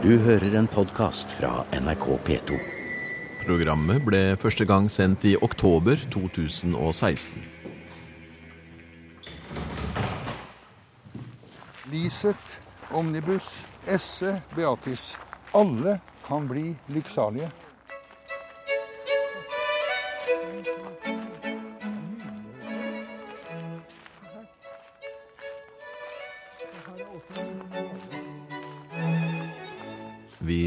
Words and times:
Du 0.00 0.14
hører 0.18 0.54
en 0.56 0.64
podkast 0.64 1.28
fra 1.36 1.66
NRK 1.76 2.04
P2. 2.24 2.56
Programmet 3.42 4.00
ble 4.00 4.20
første 4.40 4.64
gang 4.64 4.86
sendt 4.88 5.26
i 5.28 5.34
oktober 5.36 6.00
2016. 6.14 7.42
Liset, 11.92 12.56
Omnibus, 12.96 13.52
Esse, 13.84 14.38
Beatis. 14.56 15.10
Alle 15.52 15.98
kan 16.24 16.48
bli 16.48 16.70
lykksalige. 16.88 17.50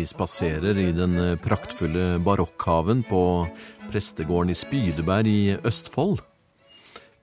Vi 0.04 0.08
spaserer 0.08 0.76
i 0.80 0.90
den 0.92 1.14
praktfulle 1.40 2.18
barokkhaven 2.20 3.06
på 3.08 3.48
prestegården 3.88 4.50
i 4.52 4.56
Spydeberg 4.60 5.30
i 5.32 5.54
Østfold. 5.64 6.20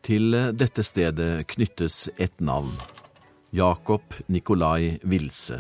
Til 0.01 0.33
dette 0.57 0.81
stedet 0.89 1.45
knyttes 1.53 2.07
et 2.17 2.41
navn. 2.41 2.73
Jakob 3.53 4.17
Nikolai 4.33 4.95
Wilse. 5.05 5.59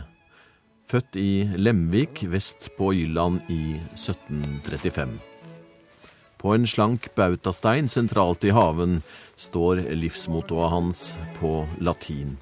Født 0.88 1.20
i 1.20 1.44
Lemvik 1.60 2.22
vest 2.32 2.70
på 2.78 2.94
Jylland 2.96 3.52
i 3.52 3.76
1735. 3.98 5.20
På 6.40 6.56
en 6.56 6.64
slank 6.64 7.10
bautastein 7.20 7.92
sentralt 7.92 8.48
i 8.48 8.56
haven 8.56 9.02
står 9.36 9.84
livsmottoet 9.92 10.72
hans 10.72 11.04
på 11.36 11.66
latin. 11.84 12.38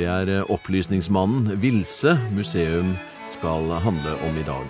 Det 0.00 0.08
er 0.08 0.48
opplysningsmannen 0.48 1.60
Vilse 1.60 2.16
museum 2.32 2.94
skal 3.30 3.70
handle 3.70 4.14
om 4.28 4.36
i 4.36 4.42
dag. 4.42 4.66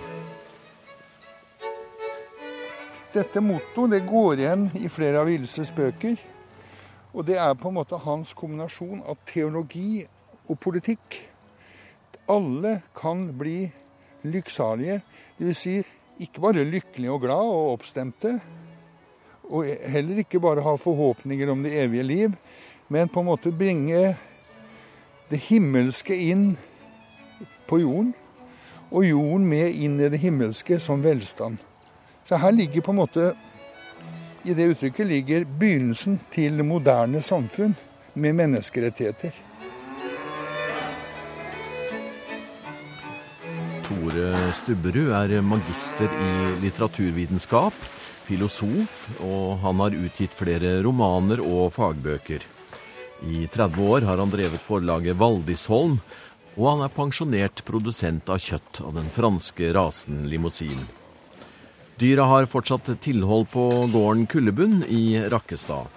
Dette 3.13 3.41
mottoet 3.41 3.91
det 3.95 4.01
går 4.07 4.39
igjen 4.39 4.67
i 4.77 4.89
flere 4.91 5.23
av 5.23 5.31
Ilses 5.31 5.71
bøker. 5.73 6.19
Og 7.11 7.25
det 7.27 7.39
er 7.41 7.57
på 7.59 7.71
en 7.71 7.79
måte 7.79 7.99
hans 8.05 8.35
kombinasjon 8.37 9.01
av 9.01 9.17
teologi 9.27 10.03
og 10.45 10.59
politikk. 10.61 11.17
Alle 12.29 12.77
kan 12.95 13.25
bli 13.35 13.65
lykksalige. 14.23 15.01
Dvs. 15.41 15.65
Si, 15.65 15.75
ikke 16.21 16.45
bare 16.45 16.67
lykkelige 16.69 17.11
og 17.11 17.25
glad 17.25 17.51
og 17.51 17.73
oppstemte. 17.73 18.37
Og 19.49 19.67
heller 19.91 20.21
ikke 20.21 20.39
bare 20.39 20.63
ha 20.63 20.77
forhåpninger 20.79 21.49
om 21.51 21.65
det 21.65 21.75
evige 21.81 22.07
liv, 22.07 22.39
men 22.93 23.09
på 23.09 23.19
en 23.19 23.31
måte 23.33 23.51
bringe 23.51 24.13
det 25.31 25.45
himmelske 25.49 26.15
inn 26.15 26.51
på 27.67 27.81
jorden. 27.81 28.13
Og 28.91 29.05
jorden 29.07 29.47
med 29.47 29.71
inn 29.71 29.99
i 29.99 30.09
det 30.11 30.19
himmelske 30.19 30.79
som 30.83 31.03
velstand. 31.03 31.61
Så 32.27 32.37
her 32.37 32.51
ligger 32.51 32.83
på 32.83 32.91
en 32.91 33.01
måte 33.01 33.31
i 34.43 34.55
det 34.57 34.71
uttrykket 34.71 35.05
ligger 35.07 35.43
begynnelsen 35.45 36.17
til 36.33 36.57
det 36.57 36.65
moderne 36.65 37.21
samfunn 37.21 37.75
med 38.17 38.35
menneskerettigheter. 38.39 39.35
Tore 43.85 44.31
Stubberud 44.55 45.11
er 45.13 45.35
magister 45.45 46.09
i 46.09 46.31
litteraturvitenskap, 46.63 47.75
filosof, 48.25 48.95
og 49.21 49.61
han 49.61 49.83
har 49.83 49.99
utgitt 50.07 50.33
flere 50.35 50.79
romaner 50.81 51.43
og 51.45 51.69
fagbøker. 51.75 52.41
I 53.21 53.45
30 53.45 53.85
år 53.93 54.07
har 54.09 54.17
han 54.17 54.33
drevet 54.33 54.63
forlaget 54.63 55.19
Valdisholm, 55.19 55.99
og 56.57 56.65
han 56.67 56.81
er 56.85 56.95
pensjonert 56.95 57.63
produsent 57.67 58.29
av 58.31 58.41
kjøtt 58.43 58.81
av 58.83 58.95
den 58.97 59.07
franske 59.13 59.71
rasen 59.75 60.25
limousin. 60.31 60.83
Dyra 62.01 62.25
har 62.25 62.49
fortsatt 62.49 62.89
tilhold 63.01 63.51
på 63.53 63.67
gården 63.93 64.25
Kullebunn 64.25 64.81
i 64.89 65.21
Rakkestad. 65.29 65.87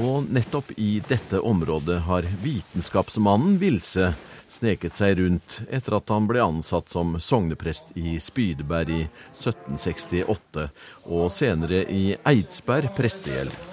Og 0.00 0.28
nettopp 0.30 0.70
i 0.78 1.02
dette 1.08 1.40
området 1.42 1.98
har 2.06 2.26
vitenskapsmannen 2.42 3.58
Vilse 3.60 4.12
sneket 4.50 4.96
seg 4.98 5.18
rundt 5.18 5.60
etter 5.70 5.98
at 5.98 6.10
han 6.10 6.26
ble 6.30 6.42
ansatt 6.42 6.90
som 6.90 7.16
sogneprest 7.20 7.92
i 7.98 8.16
Spydeberg 8.22 8.94
i 8.94 9.02
1768, 9.34 10.68
og 11.10 11.28
senere 11.34 11.84
i 11.90 12.14
Eidsberg 12.26 12.94
prestegjeld. 12.96 13.69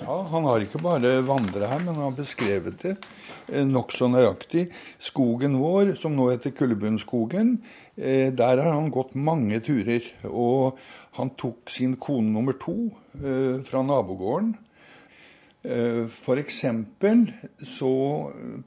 Ja, 0.00 0.22
Han 0.32 0.46
har 0.48 0.64
ikke 0.64 0.80
bare 0.82 1.18
vandret 1.26 1.68
her, 1.68 1.82
men 1.82 1.94
han 1.94 2.06
har 2.08 2.16
beskrevet 2.16 2.78
det 2.82 2.96
nokså 3.66 4.08
nøyaktig. 4.10 4.68
Skogen 5.02 5.58
vår, 5.60 5.94
som 6.00 6.14
nå 6.16 6.30
heter 6.30 6.54
Kullebunnskogen, 6.56 7.56
der 7.96 8.62
har 8.62 8.72
han 8.72 8.90
gått 8.94 9.16
mange 9.18 9.60
turer. 9.64 10.06
Og 10.30 10.78
han 11.18 11.32
tok 11.40 11.70
sin 11.72 11.96
kone 12.00 12.32
nummer 12.32 12.56
to 12.60 12.76
fra 13.66 13.82
nabogården. 13.84 14.54
Eksempel 16.40 17.26
så 17.60 17.92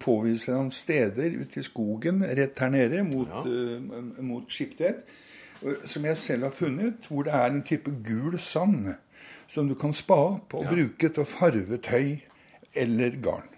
påviser 0.04 0.54
han 0.60 0.70
steder 0.72 1.40
ute 1.40 1.64
i 1.64 1.66
skogen 1.66 2.22
rett 2.22 2.60
her 2.62 2.70
nede 2.70 3.02
mot, 3.08 3.31
ja. 3.31 3.42
mot 4.22 4.52
Skiptvet, 4.52 5.02
som 5.90 6.06
jeg 6.06 6.20
selv 6.20 6.50
har 6.50 6.54
funnet, 6.54 7.08
hvor 7.08 7.25
det 7.25 7.34
er 7.34 7.50
en 7.50 7.64
type 7.66 7.90
gul 8.06 8.38
sand 8.38 8.94
som 9.53 9.69
du 9.69 9.75
kan 9.78 9.94
spa 9.94 10.18
opp 10.34 10.56
og 10.58 10.66
ja. 10.66 10.74
bruke 10.74 11.09
til 11.14 11.24
å 11.24 11.30
farve 11.30 11.78
tøy 11.84 12.18
eller 12.74 13.18
garn. 13.22 13.50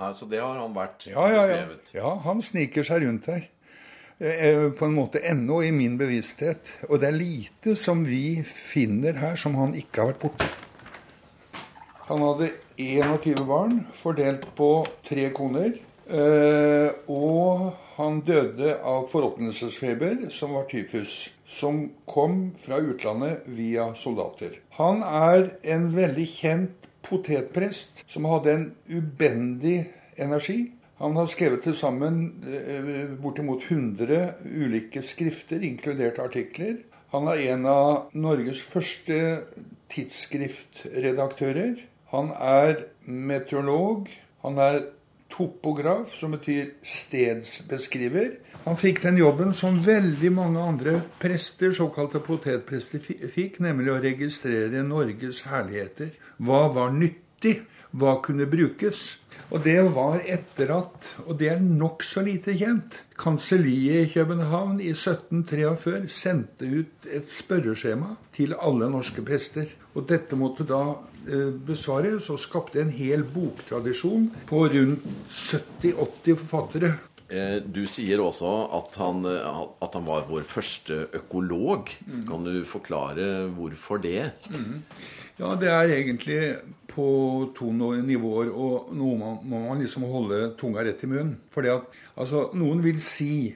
Ja, 0.00 0.10
så 0.16 0.26
det 0.26 0.40
har 0.40 0.56
han 0.58 0.72
vært 0.74 1.06
ja, 1.10 1.26
ja, 1.28 1.42
beskrevet? 1.44 1.90
Ja. 1.92 2.00
ja, 2.02 2.12
han 2.24 2.40
sniker 2.42 2.86
seg 2.86 3.04
rundt 3.04 3.28
her. 3.30 3.46
På 4.76 4.84
en 4.84 4.96
måte 4.96 5.20
ennå 5.24 5.62
i 5.64 5.70
min 5.72 5.94
bevissthet. 6.00 6.72
Og 6.88 7.00
det 7.00 7.08
er 7.08 7.16
lite 7.16 7.76
som 7.78 8.02
vi 8.04 8.40
finner 8.44 9.16
her 9.20 9.38
som 9.40 9.54
han 9.60 9.76
ikke 9.78 10.02
har 10.02 10.12
vært 10.12 10.24
borte. 10.24 10.48
Han 12.08 12.24
hadde 12.26 12.50
21 12.80 13.44
barn 13.46 13.78
fordelt 13.94 14.48
på 14.58 14.70
tre 15.06 15.28
koner. 15.36 15.76
Og 16.10 17.70
han 18.00 18.20
døde 18.26 18.74
av 18.86 19.06
forråtnelsesfeber, 19.12 20.28
som 20.34 20.56
var 20.56 20.66
tyfus. 20.70 21.30
Som 21.46 21.90
kom 22.08 22.52
fra 22.62 22.78
utlandet 22.80 23.46
via 23.46 23.90
soldater. 23.98 24.56
Han 24.78 25.02
er 25.04 25.50
en 25.74 25.90
veldig 25.94 26.26
kjent 26.30 26.88
potetprest 27.06 28.04
som 28.10 28.28
hadde 28.30 28.54
en 28.54 28.68
ubendig 28.88 29.90
energi. 30.20 30.72
Han 31.00 31.16
har 31.16 31.28
skrevet 31.32 31.64
til 31.64 31.74
sammen 31.76 32.22
bortimot 33.22 33.64
100 33.66 34.44
ulike 34.44 35.02
skrifter, 35.04 35.62
inkludert 35.64 36.20
artikler. 36.20 36.76
Han 37.14 37.26
er 37.32 37.40
en 37.54 37.66
av 37.66 38.10
Norges 38.14 38.60
første 38.62 39.40
tidsskriftredaktører. 39.90 41.80
Han 42.12 42.30
er 42.36 42.84
meteorolog. 43.06 44.10
Han 44.44 44.60
er 44.62 44.84
topograf, 45.40 46.12
som 46.18 46.34
betyr 46.36 46.74
stedsbeskriver. 46.84 48.30
Han 48.66 48.76
fikk 48.76 49.00
den 49.02 49.18
jobben 49.20 49.54
som 49.56 49.78
veldig 49.84 50.32
mange 50.36 50.60
andre 50.60 50.98
prester, 51.20 51.72
såkalte 51.72 52.20
potetprester, 52.20 53.00
fikk, 53.00 53.60
nemlig 53.64 53.94
å 53.94 54.00
registrere 54.04 54.84
Norges 54.84 55.44
herligheter. 55.48 56.12
Hva 56.36 56.66
var 56.74 56.92
nyttig? 56.92 57.62
Hva 57.90 58.20
kunne 58.22 58.46
brukes? 58.50 59.18
Og 59.50 59.64
det 59.64 59.80
var 59.96 60.20
etter 60.30 60.70
at, 60.76 61.06
og 61.26 61.34
det 61.40 61.48
er 61.50 61.62
nokså 61.64 62.22
lite 62.22 62.54
kjent, 62.54 63.00
kanselliet 63.18 64.04
i 64.04 64.12
København 64.12 64.78
i 64.78 64.92
1743 64.94 66.06
sendte 66.06 66.68
ut 66.70 67.08
et 67.10 67.32
spørreskjema 67.34 68.14
til 68.36 68.54
alle 68.54 68.90
norske 68.92 69.24
prester. 69.26 69.72
Og 69.98 70.06
dette 70.06 70.38
måtte 70.38 70.62
da 70.68 70.84
eh, 71.26 71.50
besvares, 71.66 72.30
og 72.30 72.38
skapte 72.38 72.78
en 72.78 72.94
hel 72.94 73.26
boktradisjon 73.26 74.28
på 74.46 74.62
rundt 74.70 75.08
70-80 75.34 76.38
forfattere. 76.44 76.92
Du 77.30 77.84
sier 77.86 78.18
også 78.18 78.48
at 78.74 78.96
han, 78.98 79.22
at 79.28 79.94
han, 79.94 80.06
var 80.06 80.24
vår 80.26 80.42
første 80.50 81.04
økolog. 81.14 81.92
Mm. 82.06 82.24
Kan 82.26 82.46
du 82.48 82.64
forklare 82.66 83.26
hvorfor 83.54 84.02
det? 84.02 84.32
Mm. 84.50 84.80
Ja, 85.38 85.54
det 85.56 85.70
er 85.72 85.94
egentlig 85.94 86.40
på 86.90 87.06
to 87.56 87.70
nivåer, 87.72 88.50
og 88.50 88.90
noe 88.96 89.16
må 89.40 89.62
man 89.68 89.80
liksom 89.80 90.04
holde 90.10 90.50
tunga 90.60 90.84
rett 90.84 91.04
i 91.06 91.10
munnen. 91.10 91.36
Fordi 91.54 91.70
at, 91.72 91.86
altså, 92.16 92.48
Noen 92.58 92.82
vil 92.84 93.00
si 93.02 93.54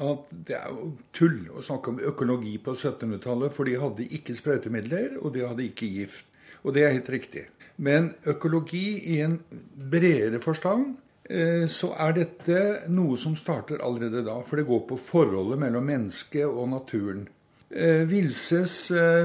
at 0.00 0.28
det 0.46 0.56
er 0.58 0.76
tull 1.16 1.48
å 1.52 1.64
snakke 1.64 1.92
om 1.92 2.00
økologi 2.12 2.56
på 2.62 2.76
1700-tallet, 2.76 3.54
for 3.56 3.68
de 3.68 3.78
hadde 3.80 4.08
ikke 4.18 4.36
sprøytemidler, 4.36 5.16
og 5.22 5.34
de 5.34 5.44
hadde 5.46 5.66
ikke 5.66 5.88
gift. 5.88 6.28
Og 6.62 6.76
det 6.76 6.84
er 6.84 6.94
helt 6.96 7.10
riktig. 7.12 7.46
Men 7.76 8.12
økologi 8.28 9.00
i 9.16 9.20
en 9.24 9.38
bredere 9.76 10.40
forstand 10.44 10.94
så 11.72 11.88
er 11.98 12.12
dette 12.14 12.58
noe 12.94 13.16
som 13.18 13.32
starter 13.34 13.80
allerede 13.82 14.20
da. 14.26 14.36
For 14.46 14.60
det 14.60 14.68
går 14.68 14.84
på 14.86 14.98
forholdet 15.00 15.58
mellom 15.58 15.88
mennesket 15.88 16.46
og 16.46 16.68
naturen. 16.70 17.24
Vilses 18.06 18.76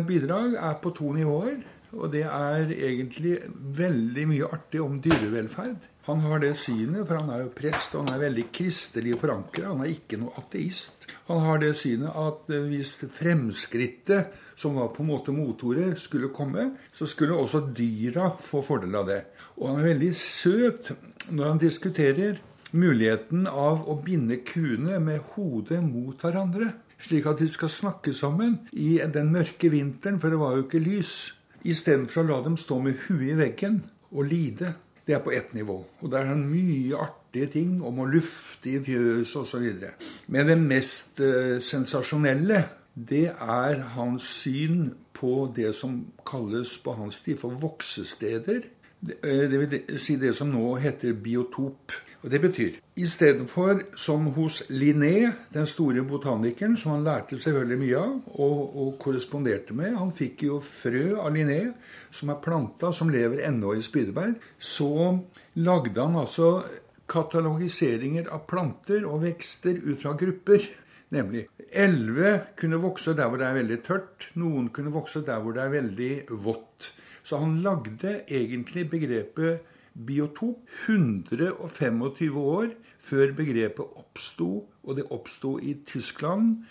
bidrag 0.08 0.56
er 0.58 0.80
på 0.82 0.96
to 0.98 1.12
nivåer. 1.14 1.60
Og 1.92 2.12
det 2.14 2.24
er 2.24 2.70
egentlig 2.72 3.38
veldig 3.78 4.28
mye 4.32 4.50
artig 4.56 4.80
om 4.84 5.00
dyrevelferd. 5.04 5.90
Han 6.08 6.24
har 6.26 6.40
det 6.42 6.56
synet, 6.58 7.04
for 7.06 7.20
han 7.20 7.30
er 7.30 7.44
jo 7.44 7.52
prest, 7.56 7.94
og 7.94 8.08
han 8.08 8.16
er 8.16 8.24
veldig 8.24 8.46
kristelig 8.56 9.18
forankra. 9.22 9.74
Han 9.74 9.84
er 9.86 9.92
ikke 9.94 10.18
noe 10.22 10.34
ateist. 10.40 11.06
Han 11.28 11.44
har 11.46 11.62
det 11.62 11.76
synet 11.78 12.16
at 12.18 12.50
eh, 12.50 12.70
hvis 12.72 12.96
fremskrittet, 13.14 14.32
som 14.58 14.78
var 14.78 14.90
på 14.94 15.04
en 15.04 15.12
måte 15.12 15.34
motordet, 15.36 16.00
skulle 16.02 16.32
komme, 16.34 16.72
så 16.94 17.08
skulle 17.10 17.38
også 17.38 17.64
dyra 17.76 18.32
få 18.42 18.64
fordel 18.66 18.98
av 18.98 19.08
det. 19.10 19.22
Og 19.58 19.68
han 19.70 19.82
er 19.82 19.90
veldig 19.92 20.14
søt 20.18 20.94
når 21.32 21.48
han 21.48 21.62
diskuterer 21.62 22.40
muligheten 22.72 23.48
av 23.48 23.84
å 23.90 23.98
binde 24.04 24.40
kuene 24.48 25.00
med 25.04 25.34
hodet 25.36 25.82
mot 25.84 26.22
hverandre. 26.22 26.72
Slik 27.02 27.26
at 27.30 27.42
de 27.42 27.48
skal 27.50 27.72
snakke 27.74 28.14
sammen 28.14 28.60
i 28.78 29.00
den 29.14 29.32
mørke 29.34 29.72
vinteren, 29.74 30.20
for 30.22 30.30
det 30.30 30.40
var 30.42 30.56
jo 30.56 30.66
ikke 30.68 30.84
lys. 30.84 31.34
Istedenfor 31.66 32.24
å 32.24 32.30
la 32.30 32.40
dem 32.46 32.58
stå 32.58 32.78
med 32.82 33.08
huet 33.08 33.34
i 33.34 33.38
veggen 33.38 33.82
og 34.12 34.30
lide. 34.30 34.76
Det 35.06 35.16
er 35.18 35.24
på 35.26 35.34
ett 35.34 35.56
nivå. 35.58 35.80
Og 36.02 36.12
der 36.12 36.24
er 36.24 36.34
han 36.36 36.46
mye 36.50 37.00
artige 37.02 37.50
ting 37.56 37.80
om 37.86 38.04
å 38.04 38.10
lufte 38.10 38.70
i 38.76 38.82
fjøs 38.86 39.34
osv. 39.40 39.66
Men 40.28 40.52
det 40.52 40.58
mest 40.62 41.22
eh, 41.26 41.58
sensasjonelle, 41.64 42.64
det 42.94 43.32
er 43.32 43.82
hans 43.96 44.28
syn 44.42 44.92
på 45.16 45.50
det 45.56 45.74
som 45.78 45.98
kalles 46.28 46.76
på 46.84 46.94
hans 46.98 47.22
tid 47.26 47.40
for 47.42 47.58
voksesteder. 47.62 48.68
Det, 49.02 49.20
uh, 49.26 49.60
vil 49.60 50.00
si 50.00 50.16
det 50.22 50.36
som 50.38 50.52
nå 50.54 50.76
heter 50.82 51.18
biotop. 51.18 52.00
Og 52.22 52.30
Det 52.30 52.42
betyr 52.42 52.76
istedenfor 53.02 53.80
som 53.98 54.28
hos 54.36 54.62
Linné, 54.70 55.32
den 55.54 55.66
store 55.66 56.04
botanikeren, 56.06 56.78
som 56.78 56.92
han 56.92 57.04
lærte 57.04 57.40
selvfølgelig 57.40 57.80
mye 57.82 57.98
av 57.98 58.36
og, 58.46 58.60
og 58.78 58.92
korresponderte 59.02 59.74
med 59.74 59.98
Han 59.98 60.14
fikk 60.14 60.44
jo 60.46 60.60
frø 60.62 61.18
av 61.18 61.34
Linné, 61.34 61.74
som 62.12 62.30
er 62.30 62.42
planta, 62.44 62.92
som 62.94 63.10
lever 63.10 63.42
ennå 63.48 63.74
i 63.74 63.82
Spydeberg. 63.82 64.38
Så 64.60 65.18
lagde 65.56 65.98
han 65.98 66.20
altså 66.22 66.62
katalogiseringer 67.12 68.30
av 68.32 68.46
planter 68.48 69.06
og 69.10 69.26
vekster 69.26 69.82
ut 69.82 69.98
fra 70.04 70.14
grupper. 70.20 70.70
Nemlig 71.12 71.48
elleve 71.74 72.38
kunne 72.56 72.80
vokse 72.80 73.16
der 73.18 73.28
hvor 73.28 73.42
det 73.42 73.50
er 73.50 73.58
veldig 73.58 73.80
tørt. 73.84 74.30
Noen 74.40 74.70
kunne 74.72 74.94
vokse 74.94 75.26
der 75.26 75.42
hvor 75.42 75.58
det 75.58 75.66
er 75.66 75.74
veldig 75.74 76.14
vått. 76.46 76.94
Så 77.24 77.42
han 77.42 77.60
lagde 77.66 78.22
egentlig 78.28 78.88
begrepet 78.90 79.62
biotop 79.94 80.64
125 80.88 82.38
år 82.38 82.72
før 83.02 83.36
begrepet 83.36 84.00
oppsto, 84.00 84.50
og 84.84 84.98
det 84.98 85.10
oppsto 85.12 85.58
i 85.60 85.76
Tyskland 85.88 86.64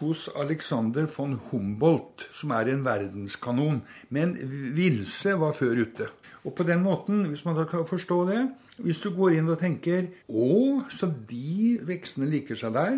hos 0.00 0.28
Alexander 0.38 1.06
von 1.16 1.36
Humboldt, 1.50 2.26
som 2.34 2.54
er 2.56 2.72
en 2.72 2.84
verdenskanon. 2.86 3.82
Men 4.10 4.34
Vilse 4.76 5.36
var 5.38 5.54
før 5.58 5.84
ute. 5.84 6.08
Og 6.42 6.56
på 6.58 6.66
den 6.66 6.82
måten, 6.82 7.26
hvis 7.30 7.44
man 7.46 7.58
da 7.58 7.68
kan 7.70 7.86
forstå 7.86 8.16
det 8.26 8.40
Hvis 8.82 8.98
du 9.04 9.12
går 9.14 9.36
inn 9.36 9.50
og 9.52 9.60
tenker 9.60 10.08
Å, 10.26 10.82
så 10.90 11.06
de 11.28 11.76
veksene 11.86 12.26
liker 12.26 12.58
seg 12.58 12.72
der, 12.74 12.96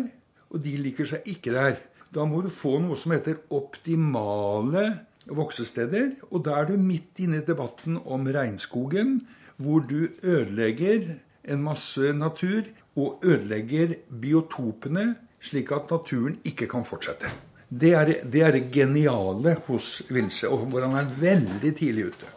og 0.49 0.63
de 0.63 0.71
liker 0.79 1.05
seg 1.05 1.27
ikke 1.29 1.53
der. 1.53 1.75
Da 2.15 2.25
må 2.25 2.39
du 2.41 2.49
få 2.49 2.79
noe 2.79 2.97
som 2.97 3.11
heter 3.13 3.43
optimale 3.53 4.85
voksesteder. 5.27 6.11
Og 6.31 6.45
da 6.47 6.59
er 6.59 6.69
du 6.69 6.77
midt 6.81 7.21
inne 7.23 7.41
i 7.41 7.45
debatten 7.45 7.99
om 8.03 8.27
regnskogen, 8.27 9.19
hvor 9.57 9.85
du 9.87 10.09
ødelegger 10.23 11.15
en 11.45 11.63
masse 11.63 12.13
natur 12.13 12.65
og 12.95 13.23
ødelegger 13.23 13.95
biotopene, 14.09 15.13
slik 15.39 15.71
at 15.75 15.91
naturen 15.91 16.39
ikke 16.47 16.67
kan 16.71 16.85
fortsette. 16.87 17.29
Det 17.69 17.91
er 17.97 18.11
det, 18.23 18.41
er 18.45 18.57
geniale 18.71 19.55
hos 19.67 19.99
Vilse, 20.09 20.49
og 20.49 20.67
hvor 20.69 20.85
han 20.85 20.95
er 20.99 21.11
veldig 21.19 21.73
tidlig 21.75 22.09
ute. 22.13 22.31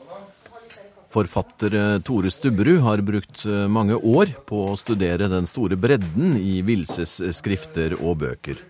Forfatter 1.09 1.73
eh, 1.73 1.95
Tore 2.05 2.31
Stubberud 2.33 2.83
har 2.85 3.01
brukt 3.05 3.45
eh, 3.49 3.65
mange 3.73 3.97
år 3.97 4.35
på 4.49 4.65
å 4.73 4.77
studere 4.77 5.31
den 5.33 5.49
store 5.49 5.79
bredden 5.81 6.37
i 6.37 6.59
Vilses 6.65 7.17
skrifter 7.39 7.97
og 7.97 8.19
bøker. 8.25 8.61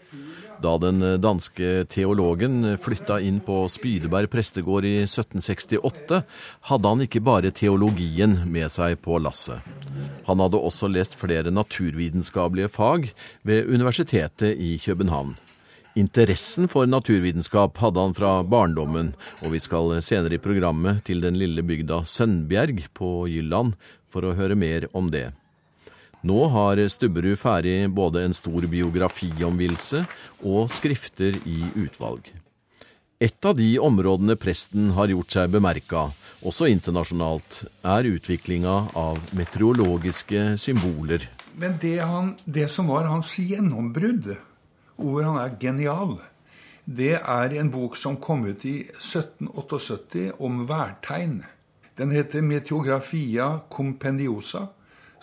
Da 0.59 0.75
den 0.83 0.99
danske 1.23 1.85
teologen 1.87 2.65
flytta 2.83 3.21
inn 3.23 3.39
på 3.45 3.61
Spydeberg 3.71 4.27
prestegård 4.33 4.87
i 4.89 4.97
1768, 5.05 6.23
hadde 6.71 6.93
han 6.93 7.05
ikke 7.05 7.23
bare 7.23 7.53
teologien 7.55 8.41
med 8.51 8.67
seg 8.75 8.99
på 9.05 9.21
lasset. 9.23 9.63
Han 10.27 10.43
hadde 10.43 10.59
også 10.59 10.91
lest 10.91 11.15
flere 11.21 11.55
naturvitenskapelige 11.55 12.73
fag 12.75 13.13
ved 13.47 13.71
Universitetet 13.71 14.59
i 14.59 14.75
København. 14.83 15.37
Interessen 15.99 16.69
for 16.71 16.87
naturvitenskap 16.87 17.79
hadde 17.83 18.03
han 18.03 18.15
fra 18.15 18.37
barndommen, 18.47 19.15
og 19.43 19.55
vi 19.55 19.63
skal 19.63 19.97
senere 20.05 20.37
i 20.37 20.43
programmet 20.43 21.05
til 21.07 21.23
den 21.25 21.39
lille 21.39 21.65
bygda 21.67 22.05
Sønnbjerg 22.07 22.85
på 22.99 23.29
Jylland 23.31 23.75
for 24.11 24.27
å 24.27 24.35
høre 24.39 24.59
mer 24.59 24.87
om 24.95 25.11
det. 25.15 25.31
Nå 26.27 26.49
har 26.51 26.81
Stubberud 26.91 27.39
ferdig 27.39 27.91
både 27.95 28.25
en 28.27 28.35
stor 28.35 28.65
biografi 28.67 29.31
om 29.47 29.59
Vilse 29.59 30.03
og 30.43 30.67
skrifter 30.75 31.37
i 31.47 31.61
utvalg. 31.79 32.27
Et 33.23 33.47
av 33.47 33.55
de 33.59 33.69
områdene 33.83 34.35
presten 34.39 34.91
har 34.97 35.11
gjort 35.11 35.35
seg 35.35 35.53
bemerka, 35.55 36.09
også 36.47 36.69
internasjonalt, 36.71 37.65
er 37.83 38.07
utviklinga 38.11 38.75
av 38.99 39.19
meteorologiske 39.35 40.57
symboler. 40.59 41.27
Men 41.59 41.79
det, 41.83 41.99
han, 42.03 42.35
det 42.47 42.69
som 42.71 42.91
var 42.91 43.07
hans 43.11 43.33
gjennombrudd, 43.43 44.37
hvor 44.99 45.27
han 45.27 45.39
er 45.43 45.55
genial, 45.59 46.17
det 46.87 47.17
er 47.19 47.55
en 47.59 47.71
bok 47.71 47.99
som 47.99 48.17
kom 48.23 48.47
ut 48.47 48.65
i 48.67 48.81
1778 48.87 50.33
om 50.39 50.63
værtegn. 50.67 51.43
Den 51.99 52.15
heter 52.15 52.43
Meteografia 52.43 53.51
compendiosa 53.71 54.69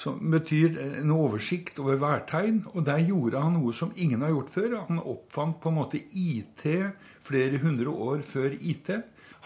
som 0.02 0.20
betyr 0.32 0.78
en 1.02 1.12
oversikt 1.16 1.80
over 1.80 2.00
værtegn. 2.02 2.64
Og 2.74 2.86
der 2.88 3.04
gjorde 3.06 3.42
han 3.42 3.58
noe 3.60 3.74
som 3.74 3.94
ingen 3.96 4.24
har 4.26 4.34
gjort 4.34 4.54
før. 4.54 4.78
Han 4.90 5.02
oppfant 5.02 5.60
på 5.64 5.72
en 5.72 5.80
måte 5.80 6.02
IT 6.12 6.66
flere 7.26 7.62
hundre 7.64 7.90
år 7.90 8.24
før 8.26 8.56
IT. 8.60 8.92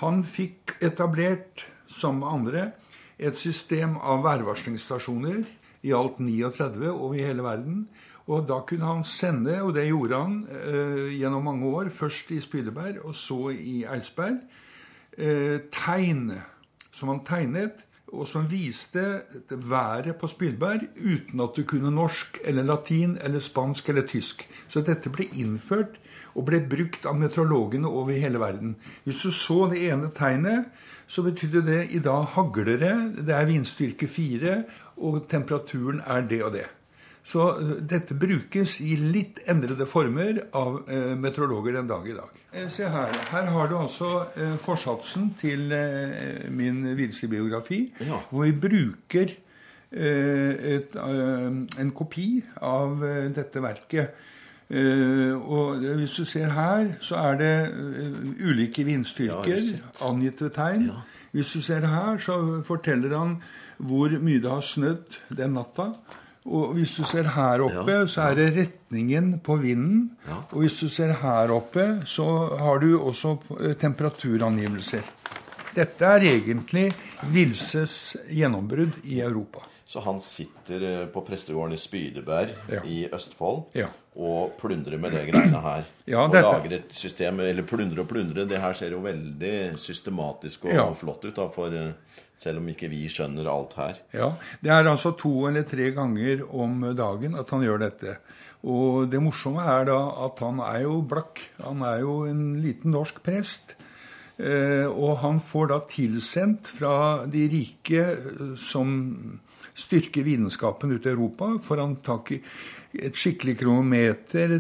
Han 0.04 0.24
fikk 0.24 0.78
etablert, 0.82 1.66
som 1.90 2.22
andre, 2.24 2.72
et 3.18 3.36
system 3.36 3.98
av 3.98 4.22
værvarslingsstasjoner, 4.24 5.42
i 5.82 5.94
alt 5.96 6.20
39 6.20 6.92
over 6.92 7.16
hele 7.18 7.44
verden. 7.44 7.84
Og 8.30 8.46
da 8.46 8.60
kunne 8.68 8.86
han 8.86 9.04
sende, 9.08 9.56
og 9.64 9.74
det 9.74 9.88
gjorde 9.88 10.20
han 10.22 10.36
eh, 10.54 11.16
gjennom 11.18 11.48
mange 11.50 11.66
år, 11.66 11.90
først 11.90 12.32
i 12.36 12.42
Spydeberg 12.44 13.00
og 13.02 13.16
så 13.18 13.50
i 13.56 13.82
Eidsberg, 13.90 14.38
eh, 15.18 15.58
tegn 15.74 16.36
som 16.92 17.10
han 17.10 17.24
tegnet 17.26 17.82
og 18.14 18.28
som 18.28 18.48
viste 18.50 19.04
været 19.50 20.16
på 20.20 20.28
Spydberg 20.28 20.88
uten 20.98 21.42
at 21.44 21.58
du 21.58 21.64
kunne 21.68 21.92
norsk 21.94 22.40
eller 22.44 22.66
latin 22.66 23.18
eller 23.24 23.40
spansk 23.40 23.90
eller 23.90 24.08
tysk. 24.08 24.48
Så 24.68 24.82
dette 24.86 25.12
ble 25.14 25.28
innført 25.38 26.00
og 26.36 26.48
ble 26.50 26.62
brukt 26.72 27.06
av 27.10 27.18
meteorologene 27.20 27.90
over 27.90 28.18
hele 28.18 28.42
verden. 28.42 28.76
Hvis 29.04 29.22
du 29.26 29.32
så 29.34 29.68
det 29.72 29.84
ene 29.90 30.12
tegnet, 30.16 30.70
så 31.10 31.24
betydde 31.26 31.66
det 31.66 31.80
i 31.98 32.02
dag 32.06 32.28
hagler 32.36 32.78
det, 32.82 32.96
det 33.26 33.34
er 33.36 33.48
vindstyrke 33.50 34.08
fire, 34.08 34.64
og 34.98 35.24
temperaturen 35.32 36.04
er 36.06 36.28
det 36.30 36.44
og 36.46 36.54
det. 36.54 36.68
Så 37.30 37.46
eh, 37.54 37.74
dette 37.86 38.18
brukes 38.18 38.80
i 38.82 38.96
litt 39.00 39.42
endrede 39.50 39.86
former 39.90 40.42
av 40.58 40.82
eh, 40.90 41.14
meteorologer 41.20 41.78
den 41.78 41.90
dag 41.90 42.08
i 42.10 42.16
dag. 42.18 42.40
Eh, 42.52 42.70
se 42.74 42.88
her. 42.90 43.14
Her 43.30 43.52
har 43.54 43.70
du 43.70 43.78
altså 43.80 44.10
forsatsen 44.64 45.34
til 45.40 45.70
min 46.56 46.82
Vilse-biografi, 46.98 47.84
ja. 48.02 48.24
hvor 48.32 48.48
vi 48.48 48.56
bruker 48.66 49.38
et, 49.90 50.92
en 50.94 51.92
kopi 51.98 52.44
av 52.62 53.02
dette 53.34 53.62
verket. 53.64 54.20
og 54.70 55.82
hvis 55.82 56.14
du 56.14 56.26
ser 56.30 56.54
her, 56.54 56.92
så 57.02 57.18
er 57.24 57.40
det 57.40 57.56
ulike 58.46 58.86
vindstyrker 58.86 59.58
ja, 59.58 59.82
angitt 60.06 60.44
ved 60.46 60.54
tegn. 60.54 60.86
Ja. 60.92 61.02
Hvis 61.32 61.56
du 61.58 61.62
ser 61.62 61.90
her, 61.90 62.22
så 62.22 62.62
forteller 62.66 63.18
han 63.18 63.36
hvor 63.78 64.14
mye 64.22 64.42
det 64.42 64.52
har 64.52 64.62
snødd 64.62 65.18
den 65.42 65.58
natta. 65.58 65.90
Og 66.48 66.74
hvis 66.78 66.96
du 66.96 67.04
ser 67.04 67.28
her 67.36 67.62
oppe, 67.66 67.92
ja, 67.92 68.06
så 68.08 68.30
er 68.30 68.38
det 68.40 68.50
retningen 68.56 69.34
på 69.44 69.58
vinden. 69.60 70.06
Ja. 70.28 70.40
Og 70.54 70.64
hvis 70.64 70.80
du 70.80 70.88
ser 70.92 71.12
her 71.22 71.52
oppe, 71.52 71.88
så 72.08 72.28
har 72.60 72.80
du 72.80 72.94
også 72.98 73.36
eh, 73.60 73.76
temperaturangivelser. 73.80 75.04
Dette 75.76 76.06
er 76.06 76.26
egentlig 76.32 76.88
Vilses 77.34 78.16
gjennombrudd 78.32 79.04
i 79.04 79.20
Europa. 79.22 79.66
Så 79.90 80.00
han 80.06 80.20
sitter 80.22 80.84
eh, 80.86 81.06
på 81.12 81.22
prestegården 81.26 81.74
i 81.74 81.82
Spydeberg 81.82 82.56
ja. 82.72 82.84
i 82.86 83.04
Østfold 83.14 83.64
og 84.20 84.56
plundrer 84.60 85.00
med 85.02 85.16
det 85.16 85.24
greiene 85.30 85.62
her. 85.64 85.88
og 86.20 86.36
lager 86.36 86.76
et 86.78 86.94
system 86.94 87.40
Eller 87.46 87.66
plundre 87.68 88.04
og 88.04 88.10
plundre. 88.10 88.46
Det 88.46 88.62
her 88.62 88.76
ser 88.78 88.94
jo 88.94 89.04
veldig 89.04 89.80
systematisk 89.82 90.68
og 90.70 90.98
flott 91.00 91.26
ut. 91.26 91.36
da, 91.36 91.48
for 91.54 91.74
eh, 91.74 92.20
selv 92.40 92.62
om 92.62 92.70
ikke 92.72 92.90
vi 92.92 93.04
skjønner 93.12 93.50
alt 93.52 93.76
her. 93.80 94.00
Ja, 94.16 94.30
Det 94.64 94.72
er 94.72 94.88
altså 94.88 95.12
to 95.20 95.48
eller 95.50 95.68
tre 95.68 95.92
ganger 95.96 96.46
om 96.50 96.82
dagen 96.96 97.36
at 97.36 97.50
han 97.52 97.66
gjør 97.66 97.84
dette. 97.84 98.18
Og 98.64 99.08
det 99.12 99.22
morsomme 99.24 99.64
er 99.64 99.86
da 99.88 100.00
at 100.26 100.40
han 100.44 100.60
er 100.64 100.84
jo 100.84 101.02
blakk. 101.08 101.44
Han 101.64 101.84
er 101.84 102.02
jo 102.04 102.24
en 102.28 102.60
liten 102.64 102.96
norsk 102.96 103.22
prest. 103.24 103.76
Eh, 104.40 104.88
og 104.88 105.20
han 105.20 105.40
får 105.44 105.72
da 105.72 105.80
tilsendt 105.92 106.68
fra 106.80 107.26
de 107.28 107.44
rike, 107.52 108.04
eh, 108.16 108.54
som 108.56 109.40
styrker 109.76 110.24
vitenskapen 110.24 110.92
ute 110.92 111.10
i 111.10 111.14
Europa. 111.14 111.58
Får 111.64 111.78
han 111.84 111.98
tak 112.04 112.32
i 112.32 112.40
et 113.00 113.16
skikkelig 113.16 113.58
kronometer, 113.60 114.60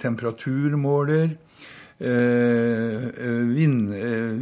temperaturmåler, 0.00 1.36
vind, 2.00 3.92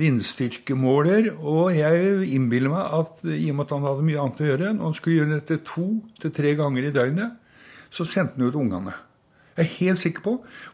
vindstyrkemåler. 0.01 1.31
Og 1.39 1.75
jeg 1.77 2.29
innbiller 2.35 2.73
meg 2.73 2.99
at 3.01 3.25
i 3.31 3.51
og 3.53 3.59
med 3.59 3.67
at 3.67 3.75
han 3.77 3.89
hadde 3.89 4.07
mye 4.11 4.21
annet 4.23 4.43
å 4.43 4.49
gjøre, 4.51 4.75
når 4.75 4.89
han 4.89 4.99
skulle 4.99 5.19
gjøre 5.21 5.39
dette 5.39 5.61
to 5.69 5.89
til 6.23 6.35
tre 6.35 6.55
ganger 6.59 6.89
i 6.89 6.95
døgnet, 6.95 7.37
så 7.95 8.07
sendte 8.09 8.39
han 8.39 8.49
ut 8.49 8.59
ungene. 8.59 8.97
Jeg 9.55 9.63
er 9.63 9.77
helt 9.79 10.01
sikker 10.01 10.23
på 10.25 10.33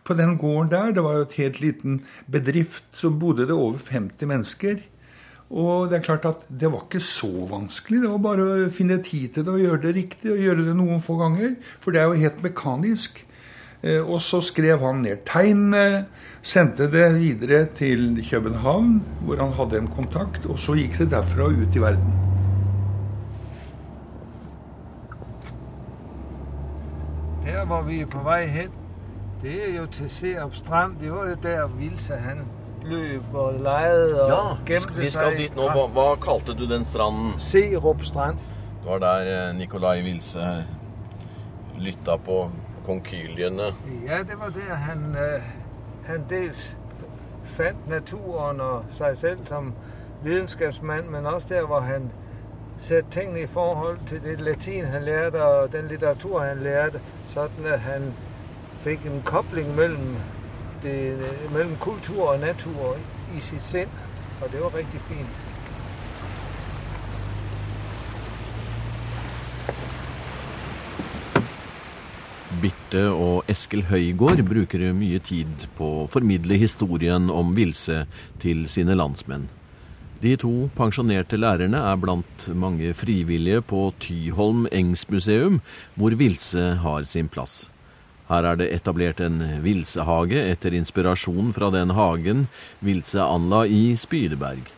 på 0.08 0.14
den 0.16 0.38
gården 0.40 0.70
der, 0.72 0.94
det 0.96 1.02
var 1.04 1.18
jo 1.18 1.26
et 1.26 1.36
helt 1.36 1.60
liten 1.60 2.00
bedrift, 2.32 2.86
så 2.96 3.10
bodde 3.12 3.44
det 3.46 3.52
over 3.52 3.76
50 3.78 4.30
mennesker. 4.30 4.80
Og 5.50 5.90
det 5.90 5.98
er 5.98 6.04
klart 6.06 6.26
at 6.28 6.44
det 6.46 6.70
var 6.70 6.84
ikke 6.86 7.02
så 7.02 7.28
vanskelig. 7.50 8.04
Det 8.04 8.10
var 8.12 8.22
bare 8.22 8.44
å 8.46 8.70
finne 8.70 9.00
tid 9.02 9.34
til 9.34 9.46
det 9.46 9.52
og 9.52 9.64
gjøre 9.64 9.82
det 9.82 9.94
riktig. 9.96 10.30
Og 10.30 10.44
gjøre 10.44 10.66
det 10.68 10.76
noen 10.78 11.02
få 11.02 11.16
ganger. 11.18 11.56
For 11.82 11.90
det 11.90 12.00
er 12.00 12.06
jo 12.06 12.20
helt 12.22 12.44
mekanisk. 12.44 13.18
Eh, 13.82 14.00
og 14.04 14.20
så 14.22 14.42
skrev 14.44 14.82
han 14.84 15.00
ned 15.04 15.22
tegnene, 15.28 16.06
sendte 16.42 16.88
det 16.92 17.06
videre 17.16 17.64
til 17.76 18.20
København, 18.30 18.98
hvor 19.24 19.40
han 19.40 19.54
hadde 19.56 19.78
en 19.78 19.88
kontakt. 19.88 20.46
Og 20.46 20.58
så 20.58 20.76
gikk 20.76 20.98
det 20.98 21.10
derfra 21.14 21.48
ut 21.48 21.76
i 21.76 21.80
verden. 21.80 22.12
Der 27.46 27.64
hvor 27.64 27.82
vi 27.82 28.00
er 28.00 28.06
på 28.06 28.20
vei 28.24 28.44
hen, 28.46 28.70
det 29.42 29.56
er 29.64 29.76
jo 29.78 29.86
til 29.86 30.10
Serup 30.12 30.54
strand. 30.54 30.98
Det 31.00 31.12
var 31.12 31.28
jo 31.28 31.36
der 31.42 31.66
Vilse 31.78 32.16
han 32.20 32.44
løp 32.84 33.34
og 33.34 33.60
leide 33.64 34.22
og 34.22 34.28
Ja, 34.28 34.42
gemte 34.66 35.00
vi 35.00 35.10
skal 35.10 35.36
dit 35.36 35.56
nå. 35.56 35.68
Hva, 35.72 35.86
hva 35.88 36.08
kalte 36.20 36.52
du 36.56 36.66
den 36.68 36.84
stranden? 36.84 37.32
Serup 37.40 38.04
strand. 38.04 38.44
Det 38.80 38.88
var 38.88 39.00
der 39.00 39.52
Nikolai 39.52 40.02
Vilse 40.04 40.64
lytta 41.80 42.16
på 42.16 42.50
konkyliene. 42.90 43.62
Ja, 44.06 44.18
det 44.18 44.38
var 44.38 44.48
der 44.48 44.74
han, 44.74 45.16
øh, 45.16 45.42
han 46.04 46.24
dels 46.30 46.76
fant 47.44 47.88
naturen 47.88 48.60
og 48.60 48.84
seg 48.90 49.16
selv 49.16 49.46
som 49.46 49.74
videnskapsmann, 50.24 51.10
men 51.10 51.26
også 51.26 51.48
der 51.48 51.66
hvor 51.66 51.80
han 51.80 52.10
satte 52.78 53.10
tingene 53.10 53.40
i 53.40 53.46
forhold 53.46 53.98
til 54.06 54.22
det 54.22 54.40
latin 54.40 54.84
han 54.84 55.02
lærte 55.02 55.44
og 55.44 55.72
den 55.72 55.88
litteratur 55.88 56.40
han 56.40 56.62
lærte, 56.62 57.00
sånn 57.28 57.66
at 57.66 57.80
han 57.80 58.10
fikk 58.82 59.06
en 59.06 59.22
kobling 59.24 59.74
mellom, 59.76 60.16
det, 60.82 61.18
mellom 61.52 61.76
kultur 61.80 62.32
og 62.32 62.40
natur 62.40 62.96
i 63.36 63.40
sitt 63.40 63.64
sinn. 63.64 63.98
Og 64.42 64.52
det 64.52 64.60
var 64.60 64.74
riktig 64.74 65.00
fint. 65.00 65.49
Birte 72.60 73.06
og 73.14 73.48
Eskil 73.48 73.86
Høygård 73.88 74.42
bruker 74.44 74.82
mye 74.96 75.20
tid 75.24 75.64
på 75.78 75.86
å 76.02 76.08
formidle 76.12 76.58
historien 76.60 77.30
om 77.32 77.54
Vilse 77.56 78.02
til 78.42 78.66
sine 78.68 78.96
landsmenn. 78.98 79.46
De 80.20 80.34
to 80.36 80.68
pensjonerte 80.76 81.38
lærerne 81.40 81.80
er 81.80 82.00
blant 82.00 82.48
mange 82.52 82.92
frivillige 82.92 83.62
på 83.64 83.86
Tyholm 84.04 84.66
Engsmuseum, 84.68 85.62
hvor 85.96 86.16
Vilse 86.20 86.74
har 86.82 87.06
sin 87.08 87.30
plass. 87.32 87.70
Her 88.28 88.44
er 88.52 88.60
det 88.60 88.68
etablert 88.76 89.22
en 89.24 89.40
vilsehage 89.64 90.44
etter 90.52 90.76
inspirasjon 90.76 91.54
fra 91.56 91.72
den 91.74 91.96
hagen 91.96 92.44
Vilse 92.84 93.24
anla 93.24 93.64
i 93.64 93.96
Spydeberg, 93.96 94.68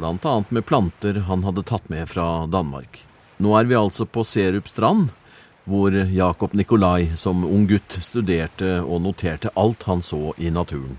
annet 0.00 0.50
med 0.50 0.64
planter 0.66 1.20
han 1.28 1.44
hadde 1.44 1.68
tatt 1.68 1.92
med 1.92 2.08
fra 2.08 2.46
Danmark. 2.48 3.04
Nå 3.38 3.52
er 3.60 3.68
vi 3.68 3.76
altså 3.78 4.08
på 4.08 4.24
Serup 4.26 4.66
strand, 4.66 5.12
hvor 5.68 5.90
Jakob 6.14 6.54
Nikolai 6.54 7.10
som 7.14 7.44
ung 7.44 7.66
gutt 7.68 7.98
studerte 8.00 8.80
og 8.80 9.02
noterte 9.04 9.50
alt 9.56 9.84
han 9.84 10.02
så 10.02 10.32
i 10.38 10.50
naturen. 10.50 10.98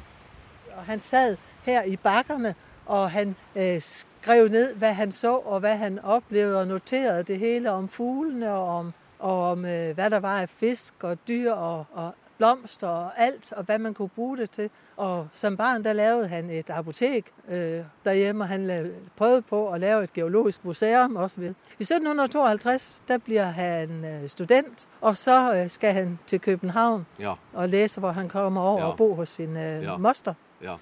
Han 0.85 0.99
sad 0.99 1.37
her 1.65 1.83
i 1.83 1.95
bakkerne, 1.97 2.53
og 2.85 3.11
han 3.11 3.35
eh, 3.55 3.81
skrev 3.81 4.49
ned, 4.49 4.75
hva 4.75 4.93
han 4.93 5.11
så, 5.11 5.35
og 5.37 5.59
hva 5.65 5.73
han 5.77 5.99
opplevde, 5.99 6.61
og 6.61 6.67
noterede 6.67 7.23
det 7.23 7.39
hele 7.39 7.71
om 7.71 7.89
fuglene, 7.89 8.51
og 8.51 8.69
om, 8.77 8.93
og 9.19 9.43
om 9.51 9.65
eh, 9.65 9.91
hva 9.97 10.09
der 10.09 10.21
var 10.21 10.45
av 10.45 10.53
fisk 10.59 11.03
og 11.03 11.17
dyr 11.27 11.51
og, 11.51 11.85
og 11.93 12.28
blomster 12.39 12.87
og 12.87 13.11
alt, 13.17 13.51
og 13.53 13.63
hva 13.63 13.77
man 13.77 13.93
kunne 13.93 14.09
bruke 14.09 14.41
det 14.41 14.51
til. 14.51 14.69
Og 14.97 15.27
som 15.33 15.57
barn 15.57 15.83
der 15.83 15.93
lavede 15.93 16.27
han 16.27 16.49
et 16.49 16.69
apotek 16.69 17.25
øh, 17.49 17.81
derhjemme, 18.05 18.43
og 18.43 18.47
han 18.47 18.91
prøvede 19.17 19.41
på 19.41 19.69
å 19.73 19.77
lave 19.77 20.03
et 20.03 20.13
geologisk 20.13 20.65
museum 20.65 21.17
osv. 21.17 21.43
I 21.43 21.83
1752 21.83 23.03
der 23.07 23.17
blir 23.17 23.43
han 23.43 24.05
øh, 24.05 24.29
student, 24.29 24.87
og 25.01 25.17
så 25.17 25.53
øh, 25.55 25.69
skal 25.69 25.93
han 25.93 26.19
til 26.27 26.39
København 26.41 27.05
Ja, 27.19 27.33
og 27.53 27.69
læse, 27.69 27.99
hvor 27.99 28.11
han 28.11 28.29
kommer 28.29 28.61
over 28.61 28.79
Ja. 28.81 28.87
og 28.87 28.97
bo 28.97 29.13
hos 29.15 29.29
sin 29.29 29.57
øh, 29.57 29.83
Ja. 29.83 29.97
moster. 29.97 30.33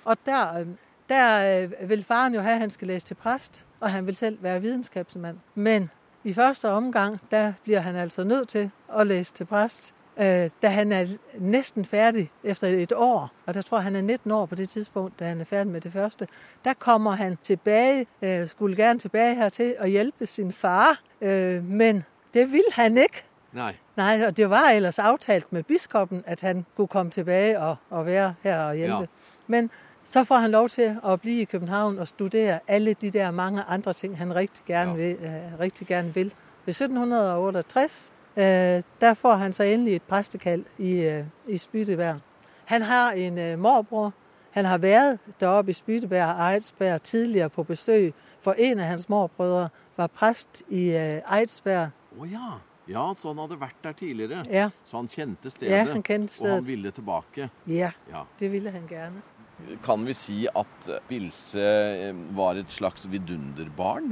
Og 0.05 0.17
der, 0.25 0.59
øh, 0.59 0.67
der 1.09 1.85
vil 1.85 2.03
faren 2.03 2.33
jo 2.35 2.41
have, 2.41 2.53
at 2.53 2.59
han 2.59 2.69
skal 2.69 2.87
læse 2.87 3.05
til 3.05 3.15
præst, 3.15 3.65
og 3.79 3.91
han 3.91 4.05
vil 4.05 4.15
selv 4.15 4.37
være 4.43 4.61
videnskabsmand. 4.61 5.37
Men 5.55 5.89
i 6.23 6.33
første 6.33 6.69
omgang, 6.69 7.19
der 7.31 7.53
bliver 7.63 7.79
han 7.79 7.95
altså 7.95 8.23
nødt 8.23 8.47
til 8.47 8.71
at 8.97 9.07
læse 9.07 9.33
til 9.33 9.45
præst. 9.45 9.93
Øh, 10.19 10.49
da 10.61 10.67
han 10.67 10.91
er 10.91 11.05
næsten 11.37 11.85
færdig 11.85 12.31
efter 12.43 12.67
et 12.67 12.93
år, 12.95 13.31
og 13.45 13.53
der 13.53 13.61
tror 13.61 13.77
jeg, 13.77 13.83
han 13.83 13.95
er 13.95 14.01
19 14.01 14.31
år 14.31 14.45
på 14.45 14.55
det 14.55 14.69
tidspunkt, 14.69 15.19
da 15.19 15.25
han 15.25 15.41
er 15.41 15.45
færdig 15.45 15.71
med 15.71 15.81
det 15.81 15.91
første, 15.93 16.27
der 16.65 16.73
kommer 16.73 17.11
han 17.11 17.37
tilbage, 17.43 18.05
øh, 18.21 18.47
skulle 18.47 18.75
gerne 18.75 18.99
tilbage 18.99 19.35
hertil 19.35 19.75
og 19.79 19.87
hjælpe 19.87 20.25
sin 20.25 20.51
far, 20.51 20.99
øh, 21.21 21.63
men 21.63 22.03
det 22.33 22.51
vil 22.51 22.63
han 22.71 22.97
ikke. 22.97 23.23
Nei. 23.53 23.73
Nej, 23.97 24.23
og 24.27 24.37
det 24.37 24.49
var 24.49 24.69
ellers 24.69 24.99
aftalt 24.99 25.53
med 25.53 25.63
biskoppen, 25.63 26.23
at 26.25 26.41
han 26.41 26.65
kunne 26.75 26.87
komme 26.87 27.11
tilbage 27.11 27.59
og, 27.59 27.75
og 27.89 28.05
være 28.05 28.33
her 28.43 28.59
og 28.59 28.75
hjælpe. 28.75 28.97
Ja. 28.99 29.05
Men 29.47 29.69
så 30.03 30.23
får 30.23 30.35
han 30.35 30.51
lov 30.51 30.69
til 30.69 30.97
at 31.07 31.21
blive 31.21 31.41
i 31.41 31.45
København 31.45 31.99
og 31.99 32.07
studere 32.07 32.59
alle 32.67 32.93
de 32.93 33.09
der 33.09 33.31
mange 33.31 33.61
andre 33.67 33.93
ting, 33.93 34.17
han 34.17 34.35
rigtig 34.35 34.65
gerne, 34.65 34.91
Ja. 34.91 34.97
vil, 34.97 35.15
øh, 35.21 35.59
rigtig 35.59 35.87
gerne 35.87 36.13
vil. 36.13 36.33
Ved 36.65 36.73
1768, 36.73 38.11
øh, 38.11 38.16
der 39.01 39.13
får 39.13 39.33
han 39.33 39.53
så 39.53 39.63
endelig 39.63 39.95
et 39.95 40.01
præstekald 40.03 40.65
i, 40.77 40.99
øh, 41.01 41.23
i 41.47 41.57
Spydeberg. 41.57 42.19
Han 42.65 42.81
har 42.81 43.11
en 43.11 43.37
øh, 43.37 43.59
morbror. 43.59 44.13
Han 44.51 44.65
har 44.65 44.77
været 44.77 45.19
deroppe 45.39 45.71
i 45.71 45.73
Spydeberg 45.73 46.35
og 46.35 46.53
Eidsberg 46.53 47.01
tidligere 47.01 47.49
på 47.49 47.63
besøg, 47.63 48.13
for 48.41 48.53
en 48.57 48.79
af 48.79 48.85
hans 48.85 49.09
morbrødre 49.09 49.69
var 49.97 50.07
præst 50.07 50.63
i 50.69 50.89
øh, 50.95 51.37
Eidsberg. 51.39 51.89
Å 52.19 52.25
ja. 52.25 52.49
Ja, 52.89 53.13
så 53.17 53.27
han 53.27 53.37
hadde 53.37 53.57
vært 53.59 53.75
der 53.83 53.91
tidligere. 53.91 54.43
Ja, 54.49 54.69
Så 54.85 54.97
han 54.97 55.07
kjente 55.07 55.49
stedet, 55.49 55.71
ja 55.71 55.83
han 55.83 56.03
kendte 56.03 56.45
og 56.47 56.53
han 56.55 56.67
ville 56.67 56.91
tilbake. 56.91 57.49
Ja, 57.67 57.91
Ja. 58.09 58.21
det 58.39 58.51
ville 58.51 58.71
han 58.71 58.87
gerne. 58.89 59.21
Kan 59.85 60.05
vi 60.05 60.13
si 60.13 60.47
at 60.55 60.89
Vilse 61.09 61.61
eh, 61.61 62.15
var 62.37 62.59
et 62.61 62.71
slags 62.71 63.07
vidunderbarn? 63.11 64.11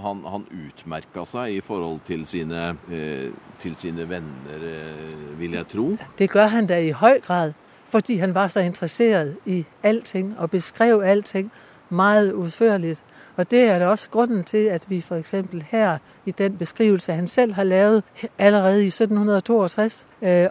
Han, 0.00 0.22
han 0.24 0.46
utmerka 0.48 1.26
seg 1.28 1.58
i 1.58 1.60
forhold 1.60 2.00
til 2.06 2.24
sine, 2.26 2.62
eh, 2.88 3.28
til 3.60 3.76
sine 3.76 4.08
venner, 4.08 4.64
eh, 4.70 5.38
vil 5.38 5.58
jeg 5.58 5.68
tro. 5.68 5.96
Det 6.18 6.30
gør 6.30 6.46
han 6.46 6.66
da 6.66 6.80
i 6.80 6.90
høy 6.90 7.20
grad, 7.20 7.52
fordi 7.84 8.16
han 8.16 8.34
var 8.34 8.48
så 8.48 8.60
interesseret 8.60 9.36
i 9.46 9.64
alting 9.82 10.38
og 10.38 10.50
beskrev 10.50 11.02
alting 11.04 11.52
meget 11.92 12.32
utførlig. 12.32 12.96
Og 13.36 13.50
det 13.50 13.62
er 13.62 13.78
da 13.78 13.86
også 13.86 14.10
grunnen 14.10 14.44
til, 14.44 14.66
at 14.66 14.84
vi 14.88 15.04
eksempel 15.18 15.64
her 15.70 15.98
i 16.26 16.30
den 16.30 16.56
beskrivelse, 16.56 17.12
han 17.12 17.26
selv 17.26 17.52
har 17.52 17.64
lavet 17.64 18.02
allerede 18.38 18.84
i 18.84 18.90
1762, 18.90 20.06
øh, 20.22 20.46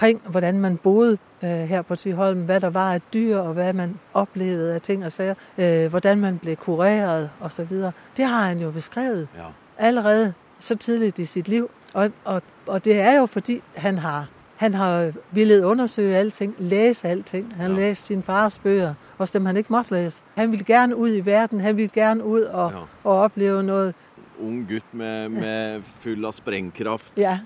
omkring 0.00 0.20
hvordan 0.30 0.58
man 0.58 0.76
boede 0.76 1.18
øh, 1.44 1.50
her 1.50 1.82
på 1.82 1.96
Tyholm, 1.96 2.42
hvad 2.42 2.60
der 2.60 2.70
var 2.70 2.92
af 2.94 3.00
dyr 3.14 3.38
og 3.38 3.52
hvad 3.52 3.72
man 3.72 3.98
oplevede 4.14 4.74
af 4.74 4.80
ting 4.80 5.04
og 5.04 5.12
sager, 5.12 5.34
øh, 5.58 5.90
hvordan 5.90 6.18
man 6.20 6.38
blev 6.38 6.56
kureret 6.56 7.30
osv. 7.40 7.76
Det 8.16 8.24
har 8.24 8.46
han 8.46 8.58
jo 8.60 8.70
beskrevet 8.70 9.28
Ja. 9.36 9.42
allerede 9.78 10.32
så 10.60 10.76
tidligt 10.76 11.18
i 11.18 11.24
sit 11.24 11.48
liv. 11.48 11.70
Og, 11.94 12.10
og, 12.24 12.42
og 12.66 12.84
det 12.84 13.00
er 13.00 13.18
jo 13.18 13.26
fordi, 13.26 13.62
han 13.76 13.98
har, 13.98 14.26
han 14.56 14.74
har 14.74 15.12
ville 15.30 15.66
undersøge 15.66 16.16
alting, 16.16 16.54
læse 16.58 17.08
alting. 17.08 17.54
Han 17.56 17.70
Ja. 17.70 17.76
læste 17.76 18.04
sin 18.04 18.22
fars 18.22 18.58
bøger, 18.58 18.94
også 19.18 19.38
dem 19.38 19.46
han 19.46 19.56
ikke 19.56 19.72
måtte 19.72 19.92
læse. 19.94 20.22
Han 20.34 20.50
ville 20.50 20.64
gerne 20.64 20.96
ud 20.96 21.14
i 21.14 21.20
verden, 21.20 21.60
han 21.60 21.76
ville 21.76 21.90
gerne 21.94 22.24
ud 22.24 22.40
og, 22.40 22.70
Ja. 22.72 22.78
og 23.10 23.18
opleve 23.20 23.62
noget. 23.62 23.94
Ung 24.42 24.68
gutt 24.68 24.84
med, 24.92 25.28
med 25.28 25.82
full 26.00 26.24
av 26.24 26.32
sprengkraft. 26.32 27.12
Ja, 27.16 27.38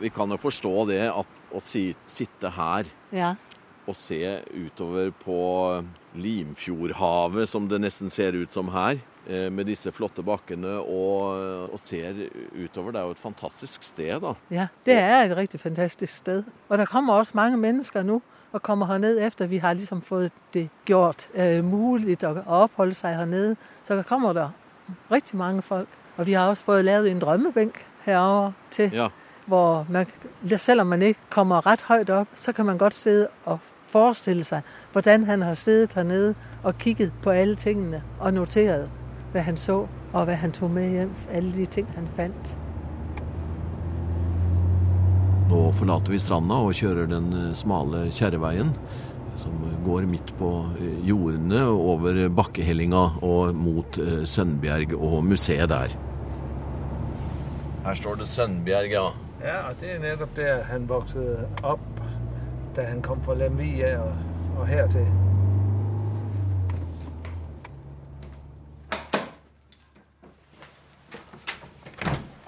vi 0.00 0.10
kan 0.14 0.30
jo 0.30 0.38
forstå 0.40 0.74
det 0.92 1.02
at 1.10 1.40
å 1.54 1.60
si, 1.64 1.88
sitte 2.10 2.50
her 2.54 2.88
ja, 3.14 3.34
og 3.84 3.96
se 3.98 4.20
utover 4.54 5.10
på 5.20 5.38
Limfjordhavet, 6.16 7.48
som 7.48 7.66
det 7.68 7.80
nesten 7.82 8.10
ser 8.12 8.36
ut 8.38 8.52
som 8.52 8.70
her, 8.72 9.00
eh, 9.28 9.50
med 9.52 9.66
disse 9.68 9.92
flotte 9.92 10.24
bakkene, 10.24 10.78
og, 10.80 11.72
og 11.72 11.80
ser 11.82 12.16
utover. 12.54 12.94
Det 12.94 13.00
er 13.00 13.08
jo 13.08 13.16
et 13.16 13.22
fantastisk 13.22 13.84
sted, 13.84 14.14
da. 14.24 14.34
ja. 14.54 14.68
Det 14.86 14.96
er 14.96 15.26
et 15.26 15.36
riktig 15.36 15.60
fantastisk 15.60 16.14
sted. 16.14 16.44
Og 16.68 16.78
der 16.78 16.88
kommer 16.88 17.18
også 17.20 17.36
mange 17.36 17.60
mennesker 17.60 18.06
nå 18.06 18.20
og 18.54 18.62
kommer 18.62 18.86
herned 18.86 19.18
efter, 19.18 19.48
vi 19.50 19.58
har 19.58 19.74
liksom 19.74 19.98
fått 20.02 20.32
det 20.54 20.68
gjort 20.86 21.26
eh, 21.34 21.58
mulig 21.64 22.20
å 22.22 22.36
oppholde 22.62 22.94
seg 22.94 23.16
hernede. 23.18 23.56
Så 23.82 23.96
der 23.98 24.06
kommer 24.06 24.32
der 24.36 24.52
rigtig 25.10 25.36
mange 25.40 25.64
folk. 25.66 25.90
Og 26.16 26.28
vi 26.28 26.36
har 26.38 26.52
også 26.52 26.68
fått 26.68 26.84
lavet 26.86 27.10
en 27.10 27.18
drømmebænk 27.18 27.80
herover 28.04 28.52
til, 28.70 28.94
Ja. 28.94 29.08
Hvor 29.46 29.86
man, 29.88 30.06
selvom 30.56 30.86
man 30.86 31.02
ikke 31.02 31.20
kommer 31.30 31.66
ret 31.66 31.82
højt 31.82 32.10
op, 32.10 32.26
så 32.34 32.52
kan 32.52 32.66
man 32.66 32.78
godt 32.78 32.94
sidde 32.94 33.28
og 33.44 33.58
forestille 33.86 34.44
sig, 34.44 34.62
hvordan 34.92 35.24
han 35.24 35.42
har 35.42 35.54
siddet 35.54 35.94
hernede 35.94 36.34
og 36.62 36.78
kigget 36.78 37.12
på 37.22 37.30
alle 37.30 37.54
tingene 37.54 38.02
og 38.20 38.34
noteret, 38.34 38.90
hvad 39.32 39.42
han 39.42 39.56
så 39.56 39.86
og 40.12 40.24
hvad 40.24 40.34
han 40.34 40.52
tog 40.52 40.70
med 40.70 40.90
hjem, 40.90 41.10
alle 41.30 41.52
de 41.52 41.66
ting, 41.66 41.88
han 41.94 42.08
fandt. 42.16 42.56
Nå 45.50 45.72
forlater 45.72 46.12
vi 46.12 46.18
stranda 46.18 46.54
og 46.54 46.74
kjører 46.74 47.06
den 47.06 47.32
eh, 47.32 47.50
smale 47.54 48.08
kjerreveien 48.10 48.72
som 49.36 49.52
går 49.84 50.06
midt 50.08 50.32
på 50.38 50.50
eh, 50.78 51.08
jordene 51.08 51.64
over 51.66 52.28
bakkehellinga 52.28 53.04
og 53.22 53.54
mot 53.54 53.98
Sønnbjerg 53.98 54.26
Sønbjerg 54.26 54.96
og 54.98 55.24
museet 55.24 55.68
der. 55.68 55.94
Her 57.84 57.94
står 57.94 58.14
det 58.14 58.28
Sønbjerg, 58.28 58.90
ja. 58.90 59.06
Ja, 59.44 59.68
og 59.68 59.80
det 59.80 59.90
er 59.92 59.98
nettopp 59.98 60.36
der, 60.36 60.62
han 60.62 60.88
voksede 60.88 61.48
opp 61.62 61.80
da 62.76 62.82
han 62.82 63.02
kom 63.02 63.24
fra 63.24 63.34
Lemvia 63.34 63.98
og, 64.00 64.14
og 64.58 64.66
hertil. 64.66 65.06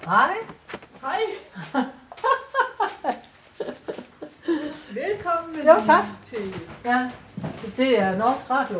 Hej. 0.07 0.33
Hej. 1.01 1.21
Velkommen 5.01 5.67
Jo, 5.67 5.75
tak. 5.85 6.03
til... 6.23 6.55
Ja, 6.85 7.11
det 7.77 7.99
er 7.99 8.17
Norsk 8.17 8.49
Radio. 8.49 8.79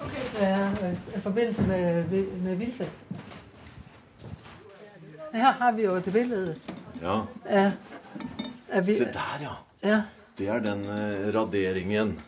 Okay. 0.00 0.40
Ja, 0.40 0.68
i 1.16 1.20
forbindelse 1.20 1.62
med, 1.62 2.04
med 2.42 2.56
Vilse. 2.56 2.90
Her 5.32 5.52
har 5.52 5.72
vi 5.72 5.82
jo 5.82 5.94
et 5.94 6.08
billede 6.12 6.56
Ja, 7.02 7.72
af 8.70 8.86
vi, 8.86 8.94
Se 8.94 9.04
der, 9.04 9.38
ja. 9.40 9.88
ja, 9.88 10.02
Det 10.38 10.48
er 10.48 10.58
den 10.60 10.80
eh, 10.80 11.34
raderingen. 11.34 12.20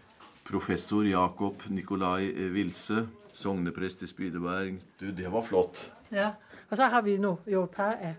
Professor 0.50 1.02
Jakob 1.02 1.62
Nikolai 1.70 2.26
Wilse, 2.32 2.52
Vilse, 2.94 3.08
sogneprest 3.32 4.02
i 4.02 4.06
Spydeberg. 4.06 4.74
Du, 5.00 5.06
det 5.16 5.32
var 5.32 5.42
flott. 5.42 5.92
ja. 6.12 6.30
Og 6.70 6.76
så 6.76 6.82
har 6.84 7.00
vi 7.02 7.16
nå 7.16 7.36
jo 7.46 7.62
et 7.64 7.70
par 7.70 7.92
av, 8.02 8.14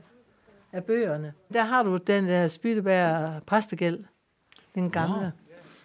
av 0.74 0.82
bøkene. 0.82 1.34
Der 1.54 1.64
har 1.64 1.84
du 1.84 1.98
den 1.98 2.28
der 2.28 2.48
Spydeberg 2.48 3.42
præstegæld, 3.46 4.04
den 4.76 4.92
gamle. 4.92 5.32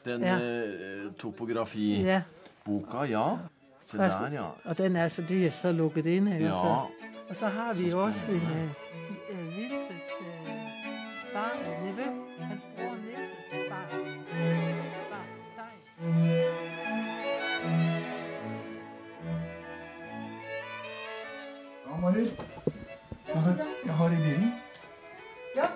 Den 0.04 0.20
Ja. 0.22 0.38
eh, 0.38 1.12
topografiboka, 1.18 3.02
Ja. 3.04 3.04
ja. 3.04 3.36
Se 3.84 3.98
der, 3.98 4.30
ja. 4.32 4.44
Og 4.64 4.78
den 4.78 4.96
er 4.96 5.08
så, 5.08 5.22
de 5.28 5.46
er 5.46 5.50
så 5.50 5.72
lukket 5.72 6.06
inn. 6.06 6.26
Her, 6.26 6.38
Ja, 6.38 6.52
og 7.28 7.36
så 7.36 7.46
har 7.46 7.72
vi 7.74 7.92
også 7.92 8.32
en 8.32 8.70
Ja, 22.00 22.06
Jeg 22.06 23.42
har, 23.42 23.56
jeg 23.84 23.94
har 23.94 24.06
i 24.06 24.16
bilen. 24.16 24.52
Ja, 25.56 25.66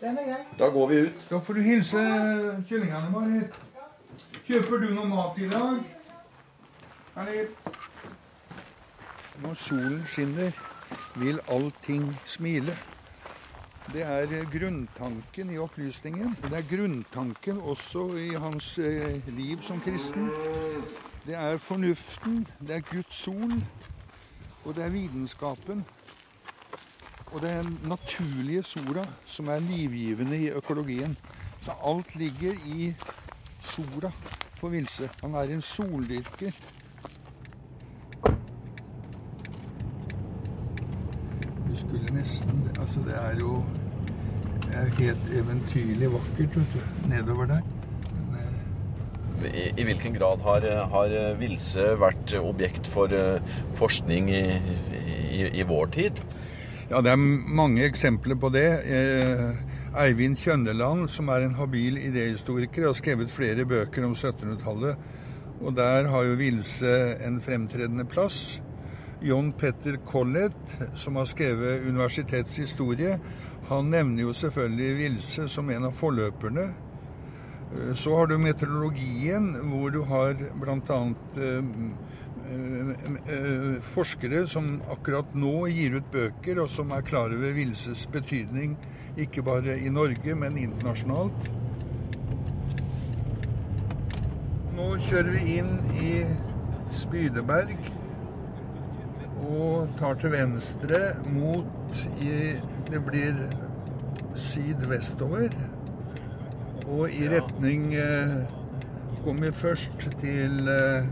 den 0.00 0.18
er 0.18 0.26
jeg. 0.26 0.44
Da 0.58 0.68
går 0.68 0.86
vi 0.86 0.94
ut. 0.94 1.26
Da 1.30 1.38
får 1.38 1.52
du 1.54 1.60
hilse 1.60 1.98
kyllingene, 2.68 3.10
Marit. 3.12 3.58
Kjøper 4.46 4.76
du 4.80 4.86
noe 4.94 5.08
mat 5.10 5.36
i 5.38 5.48
dag? 5.50 5.82
Eller? 7.16 7.50
Når 9.42 9.54
solen 9.54 9.98
skinner, 10.08 10.56
vil 11.16 11.40
allting 11.48 12.06
smile. 12.24 12.76
Det 13.92 14.02
er 14.02 14.32
grunntanken 14.52 15.50
i 15.52 15.58
opplysningen. 15.58 16.38
Det 16.42 16.56
er 16.56 16.64
grunntanken 16.76 17.60
også 17.60 18.06
i 18.16 18.30
hans 18.32 18.78
eh, 18.78 19.20
liv 19.28 19.60
som 19.62 19.80
kristen. 19.80 20.30
Det 21.26 21.36
er 21.36 21.58
fornuften, 21.58 22.46
det 22.60 22.76
er 22.76 22.88
Guds 22.92 23.14
sol, 23.14 23.52
og 24.66 24.74
det 24.74 24.84
er 24.84 24.90
vitenskapen. 24.90 25.84
Og 27.26 27.42
det 27.42 27.50
er 27.50 27.62
den 27.62 27.78
naturlige 27.84 28.62
sola 28.62 29.06
som 29.26 29.48
er 29.48 29.58
livgivende 29.58 30.38
i 30.38 30.50
økologien. 30.50 31.16
Så 31.62 31.72
alt 31.84 32.16
ligger 32.16 32.52
i 32.66 32.94
sola 33.62 34.10
for 34.58 34.68
Vilse. 34.68 35.10
Han 35.20 35.34
er 35.34 35.42
en 35.42 35.62
soldyrker. 35.62 36.50
Du 41.68 41.76
skulle 41.76 42.14
nesten 42.14 42.70
Altså, 42.80 43.00
det 43.00 43.14
er 43.16 43.34
jo 43.40 43.64
det 44.66 44.74
er 44.74 44.84
helt 44.84 45.28
eventyrlig 45.32 46.12
vakkert, 46.12 46.56
vet 46.56 46.68
du, 46.74 47.08
nedover 47.08 47.46
der. 47.46 47.75
I, 49.46 49.84
hvilken 49.86 50.14
grad 50.16 50.42
har, 50.46 50.66
har 50.92 51.14
Vilse 51.40 51.92
vært 52.00 52.34
objekt 52.40 52.88
for 52.90 53.12
eh, 53.14 53.54
forskning 53.78 54.30
i, 54.32 54.44
i, 54.96 55.46
i 55.60 55.66
vår 55.66 55.92
tid? 55.96 56.22
Ja, 56.90 57.00
det 57.02 57.10
er 57.12 57.18
mange 57.18 57.82
eksempler 57.82 58.38
på 58.38 58.52
det. 58.54 58.68
Eh, 58.86 59.48
Eivind 59.96 60.38
Kjønneland, 60.38 61.08
som 61.10 61.30
er 61.32 61.46
en 61.46 61.56
habil 61.58 61.96
idéhistoriker, 61.98 62.86
har 62.86 62.94
skrevet 62.94 63.32
flere 63.32 63.64
bøker 63.66 64.06
om 64.06 64.14
1700-tallet. 64.14 65.00
Og 65.64 65.74
der 65.74 66.06
har 66.12 66.26
jo 66.28 66.36
Vilse 66.38 66.94
en 67.26 67.40
fremtredende 67.42 68.04
plass. 68.04 68.60
John 69.24 69.50
Petter 69.56 69.96
Collett, 70.06 70.76
som 70.94 71.16
har 71.16 71.26
skrevet 71.26 71.86
universitetshistorie, 71.88 73.16
han 73.66 73.90
nevner 73.90 74.28
jo 74.28 74.34
selvfølgelig 74.36 74.96
Vilse 75.00 75.48
som 75.50 75.70
en 75.72 75.88
av 75.88 75.96
forløperne. 75.96 76.68
Eh, 77.76 77.94
Så 77.94 78.16
har 78.16 78.26
du 78.26 78.38
meteorologien, 78.38 79.54
hvor 79.70 79.90
du 79.90 80.02
har 80.02 80.34
bl.a. 80.60 81.00
Eh, 81.36 81.64
forskere 83.82 84.46
som 84.46 84.80
akkurat 84.92 85.34
nå 85.34 85.66
gir 85.66 85.96
ut 85.98 86.12
bøker, 86.12 86.60
og 86.62 86.70
som 86.70 86.92
er 86.94 87.02
klar 87.02 87.34
over 87.34 87.52
Vilses 87.56 88.06
betydning, 88.06 88.76
ikke 89.18 89.42
bare 89.42 89.78
i 89.80 89.90
Norge, 89.90 90.34
men 90.38 90.58
internasjonalt. 90.60 91.50
Nå 94.76 94.88
kjører 95.08 95.30
vi 95.34 95.56
inn 95.58 95.72
i 95.98 96.12
Spydeberg 96.94 97.76
og 99.46 99.88
tar 99.98 100.18
til 100.20 100.32
venstre 100.36 101.00
mot 101.32 102.04
i 102.22 102.56
Det 102.86 103.00
blir 103.02 103.34
sydvestover. 104.38 105.50
Og 106.86 107.10
i 107.10 107.26
retning 107.26 107.94
eh, 107.98 108.36
kommer 109.24 109.50
først 109.50 110.06
til 110.20 110.68
eh, 110.70 111.08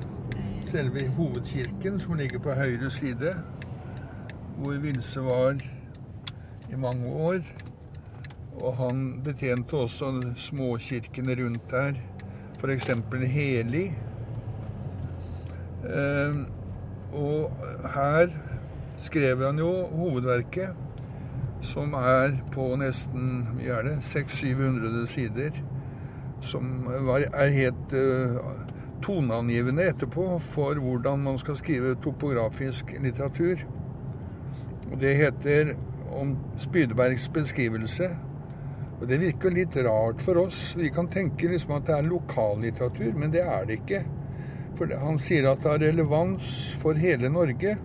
selve 0.65 1.09
hovedkirken, 1.17 1.99
som 2.01 2.15
ligger 2.15 2.39
på 2.39 2.55
høyre 2.55 2.91
side, 2.91 3.35
hvor 4.59 4.79
Vilse 4.83 5.21
var 5.21 5.59
i 6.71 6.77
mange 6.77 7.07
år. 7.07 7.41
Og 8.63 8.77
han 8.77 9.21
betjente 9.25 9.75
også 9.75 10.13
småkirkene 10.37 11.35
rundt 11.43 11.71
der, 11.71 11.99
f.eks. 12.61 12.91
Heli. 13.27 13.85
Eh, 15.91 16.39
og 17.13 17.67
her 17.95 18.29
skrev 19.03 19.47
han 19.47 19.59
jo 19.59 19.73
hovedverket, 19.87 20.84
som 21.65 21.95
er 21.99 22.37
på 22.55 22.69
nesten 22.81 23.47
hva 23.59 23.81
er 23.81 23.89
det, 23.89 23.97
600-700 24.07 25.07
sider. 25.11 25.59
Som 26.45 26.89
er 26.93 27.55
helt 27.55 27.95
eh, 27.97 28.37
toneangivende 29.05 29.89
etterpå 29.93 30.27
for 30.53 30.81
hvordan 30.81 31.25
man 31.25 31.39
skal 31.41 31.57
skrive 31.61 31.95
topografisk 32.05 32.93
litteratur. 33.01 33.65
Og 34.93 35.01
det 35.01 35.17
heter 35.19 35.75
om 36.15 36.37
Spydebergs 36.61 37.29
beskrivelse. 37.33 38.11
Og 39.01 39.09
det 39.11 39.21
virker 39.21 39.53
litt 39.53 39.77
rart 39.85 40.23
for 40.23 40.45
oss. 40.45 40.75
Vi 40.79 40.91
kan 40.95 41.09
tenke 41.13 41.49
liksom 41.51 41.75
at 41.79 41.89
det 41.89 41.97
er 41.97 42.07
lokallitteratur, 42.09 43.17
men 43.19 43.33
det 43.35 43.43
er 43.43 43.67
det 43.69 43.81
ikke. 43.81 44.05
For 44.79 44.91
han 44.99 45.19
sier 45.23 45.51
at 45.51 45.63
det 45.63 45.71
har 45.71 45.83
relevans 45.83 46.47
for 46.83 46.99
hele 46.99 47.31
Norge. 47.33 47.77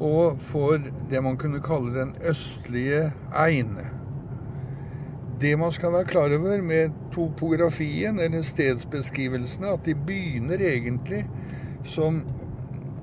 Og 0.00 0.38
for 0.38 0.78
det 1.10 1.22
man 1.22 1.36
kunne 1.36 1.60
kalle 1.62 1.94
den 1.94 2.14
østlige 2.30 3.12
ein. 3.34 3.78
Det 5.40 5.58
man 5.58 5.72
skal 5.72 5.92
være 5.92 6.04
klar 6.04 6.34
over 6.34 6.62
med 6.62 6.90
topografien, 7.14 8.18
eller 8.20 8.42
stedsbeskrivelsene, 8.42 9.68
at 9.68 9.86
de 9.86 9.94
begynner 9.94 10.58
egentlig 10.58 11.26
som 11.84 12.22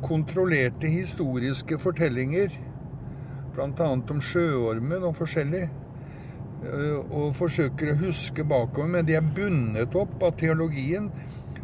kontrollerte 0.04 0.88
historiske 0.88 1.80
fortellinger. 1.80 2.50
Bl.a. 3.56 3.88
om 3.88 4.22
sjøormen 4.22 5.04
og 5.04 5.16
forskjellig. 5.16 5.70
eh, 6.66 7.12
Og 7.12 7.36
forsøker 7.36 7.92
å 7.92 8.00
huske 8.00 8.44
bakover, 8.44 8.88
men 8.88 9.06
de 9.06 9.16
er 9.16 9.32
bundet 9.36 9.96
opp 9.96 10.24
av 10.24 10.36
teologien. 10.40 11.12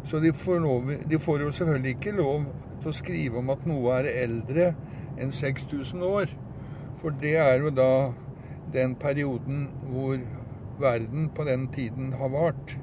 Så 0.04 0.18
de 0.20 0.32
får, 0.32 0.60
lov, 0.60 0.92
de 1.10 1.18
får 1.18 1.40
jo 1.40 1.50
selvfølgelig 1.50 1.90
ikke 1.96 2.16
lov 2.16 2.44
til 2.80 2.88
å 2.88 2.96
skrive 2.96 3.38
om 3.38 3.50
at 3.50 3.66
noe 3.66 4.00
er 4.00 4.08
eldre 4.24 4.74
enn 5.18 5.32
6000 5.32 6.02
år. 6.02 6.32
For 7.00 7.14
det 7.22 7.36
er 7.36 7.58
jo 7.60 7.70
da 7.74 8.12
den 8.72 8.94
perioden 8.94 9.68
hvor 9.90 10.18
verden 10.80 11.30
på 11.34 11.44
den 11.44 11.68
tiden 11.74 12.12
har 12.12 12.28
vart. 12.28 12.78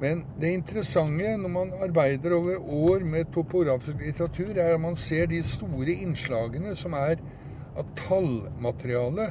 Men 0.00 0.24
det 0.40 0.50
interessante 0.50 1.36
når 1.38 1.48
man 1.48 1.72
arbeider 1.82 2.34
over 2.34 2.56
år 2.58 3.04
med 3.04 3.24
topografisk 3.34 3.98
litteratur, 4.00 4.50
er 4.56 4.74
at 4.74 4.80
man 4.80 4.96
ser 4.96 5.26
de 5.26 5.42
store 5.42 5.92
innslagene 5.92 6.74
som 6.76 6.92
er 6.92 7.22
av 7.76 7.86
tallmateriale. 7.96 9.28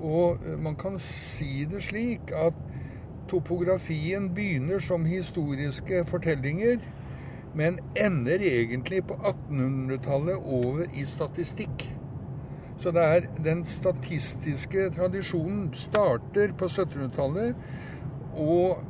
Og 0.00 0.42
eh, 0.46 0.58
man 0.58 0.76
kan 0.76 0.98
si 0.98 1.64
det 1.70 1.82
slik 1.86 2.32
at 2.34 2.56
topografien 3.28 4.30
begynner 4.34 4.78
som 4.78 5.04
historiske 5.04 6.04
fortellinger, 6.08 6.78
men 7.54 7.78
ender 7.96 8.42
egentlig 8.44 9.04
på 9.08 9.14
1800-tallet 9.14 10.44
over 10.44 10.84
i 10.92 11.04
statistikk. 11.08 11.88
Så 12.78 12.92
det 12.94 13.04
er 13.04 13.26
den 13.42 13.64
statistiske 13.66 14.90
tradisjonen 14.94 15.72
starter 15.74 16.52
på 16.58 16.68
1700-tallet 16.68 17.56
og 18.38 18.84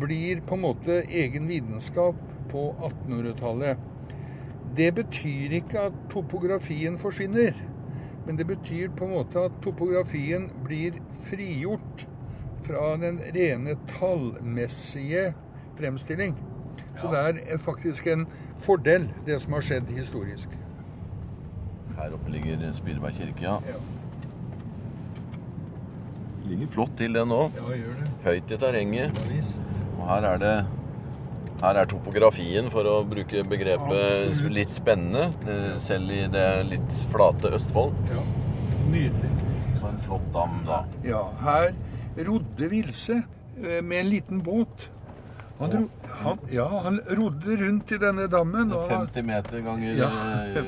blir 0.00 0.40
på 0.46 0.56
en 0.56 0.64
måte 0.64 1.02
egen 1.04 1.48
vitenskap 1.50 2.16
på 2.50 2.70
1800-tallet. 2.78 3.76
Det 4.76 4.90
betyr 4.94 5.58
ikke 5.60 5.86
at 5.90 6.00
topografien 6.12 6.98
forsvinner, 6.98 7.54
men 8.26 8.38
det 8.38 8.48
betyr 8.48 8.90
på 8.96 9.06
en 9.06 9.14
måte 9.18 9.46
at 9.48 9.60
topografien 9.64 10.48
blir 10.64 10.98
frigjort 11.28 12.06
fra 12.66 12.96
den 13.00 13.20
rene 13.36 13.76
tallmessige 13.92 15.30
fremstilling. 15.78 16.34
Så 17.00 17.10
det 17.12 17.42
er 17.52 17.58
faktisk 17.60 18.06
en 18.12 18.26
fordel, 18.64 19.08
det 19.26 19.40
som 19.42 19.52
har 19.52 19.60
skjedd 19.66 19.90
historisk. 19.92 20.48
Her 21.96 22.12
oppe 22.16 22.30
ligger 22.32 22.72
Spydeberg 22.76 23.14
kirke, 23.16 23.42
ja. 23.42 23.58
Ligger 26.46 26.68
flott 26.70 26.92
til, 26.98 27.12
den 27.16 27.32
òg. 27.34 27.56
Ja. 27.58 27.76
Høyt 28.28 28.52
i 28.54 28.58
terrenget. 28.62 29.18
Og 29.98 30.04
her 30.12 30.26
er 30.32 30.42
det 30.42 30.56
her 31.56 31.78
er 31.80 31.88
topografien, 31.88 32.66
for 32.70 32.84
å 32.84 32.98
bruke 33.08 33.40
begrepet, 33.48 34.26
Absolutt. 34.28 34.52
litt 34.54 34.74
spennende. 34.76 35.30
eh, 35.48 35.78
Selv 35.80 36.12
i 36.12 36.26
det 36.28 36.66
litt 36.68 36.98
flate 37.10 37.48
Østfold. 37.56 37.94
Ja. 38.12 38.20
Nydelig. 38.92 39.30
Så 39.80 39.88
en 39.88 39.98
flott 40.04 40.26
dam, 40.34 40.60
da. 40.66 40.82
Ja, 41.04 41.22
her 41.40 41.72
rodde 42.28 42.68
Vilse 42.70 43.22
eh, 43.22 43.80
med 43.82 44.04
en 44.04 44.10
liten 44.10 44.42
båt. 44.44 44.90
Han, 45.58 45.72
ro, 45.72 45.82
han, 46.20 46.38
ja, 46.52 46.66
han 46.84 46.98
rodde 47.16 47.56
rundt 47.62 47.92
i 47.92 47.98
denne 48.02 48.26
dammen. 48.28 48.72
Og, 48.76 48.88
50 48.90 49.24
meter 49.24 49.62
ganger 49.64 49.94
Ja. 49.96 50.08
eh, 50.52 50.64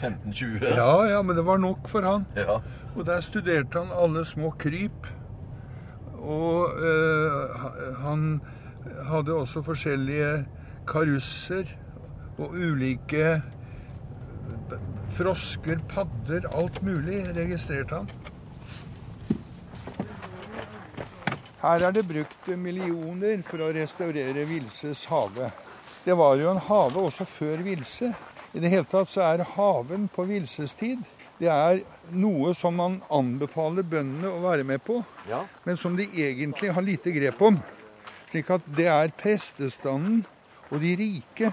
15-20. 0.00 0.64
ja, 0.76 0.92
ja, 1.10 1.22
men 1.22 1.36
det 1.36 1.44
var 1.46 1.58
nok 1.60 1.88
for 1.88 2.02
han. 2.08 2.24
Ja. 2.36 2.60
Og 2.96 3.04
der 3.06 3.20
studerte 3.20 3.78
han 3.78 3.92
alle 3.92 4.24
små 4.24 4.50
kryp. 4.58 5.06
Og 6.20 6.68
øh, 6.80 7.60
han 8.04 8.40
hadde 9.08 9.32
også 9.34 9.62
forskjellige 9.62 10.46
karusser 10.88 11.64
og 12.38 12.50
ulike 12.56 13.22
eh, 13.36 13.40
frosker, 15.10 15.78
padder, 15.88 16.48
alt 16.56 16.82
mulig 16.86 17.22
registrerte 17.36 17.94
han. 17.94 18.08
Her 21.60 21.86
er 21.86 21.92
det 21.92 22.06
brukt 22.08 22.50
millioner 22.56 23.42
for 23.44 23.60
å 23.64 23.72
restaurere 23.76 24.46
Vilses 24.48 25.04
hage. 25.10 25.50
Det 26.04 26.16
var 26.16 26.38
jo 26.40 26.50
en 26.50 26.62
hage 26.70 27.00
også 27.00 27.26
før 27.28 27.64
Vilse. 27.64 28.12
I 28.56 28.62
det 28.62 28.72
hele 28.72 28.88
tatt 28.88 29.10
så 29.12 29.22
er 29.28 29.44
haven 29.56 30.08
på 30.10 30.24
Vilses 30.30 30.72
tid 30.78 31.04
det 31.40 31.48
er 31.48 31.80
noe 32.12 32.52
som 32.56 32.74
man 32.76 32.98
anbefaler 33.12 33.86
bøndene 33.88 34.28
å 34.28 34.42
være 34.44 34.64
med 34.68 34.82
på, 34.84 34.98
ja. 35.28 35.40
men 35.64 35.78
som 35.80 35.96
de 35.96 36.04
egentlig 36.04 36.72
har 36.76 36.84
lite 36.84 37.14
grep 37.14 37.40
om. 37.46 37.56
Slik 38.28 38.50
at 38.52 38.66
det 38.76 38.86
er 38.92 39.14
prestestanden 39.16 40.20
og 40.68 40.76
de 40.82 40.92
rike 41.00 41.50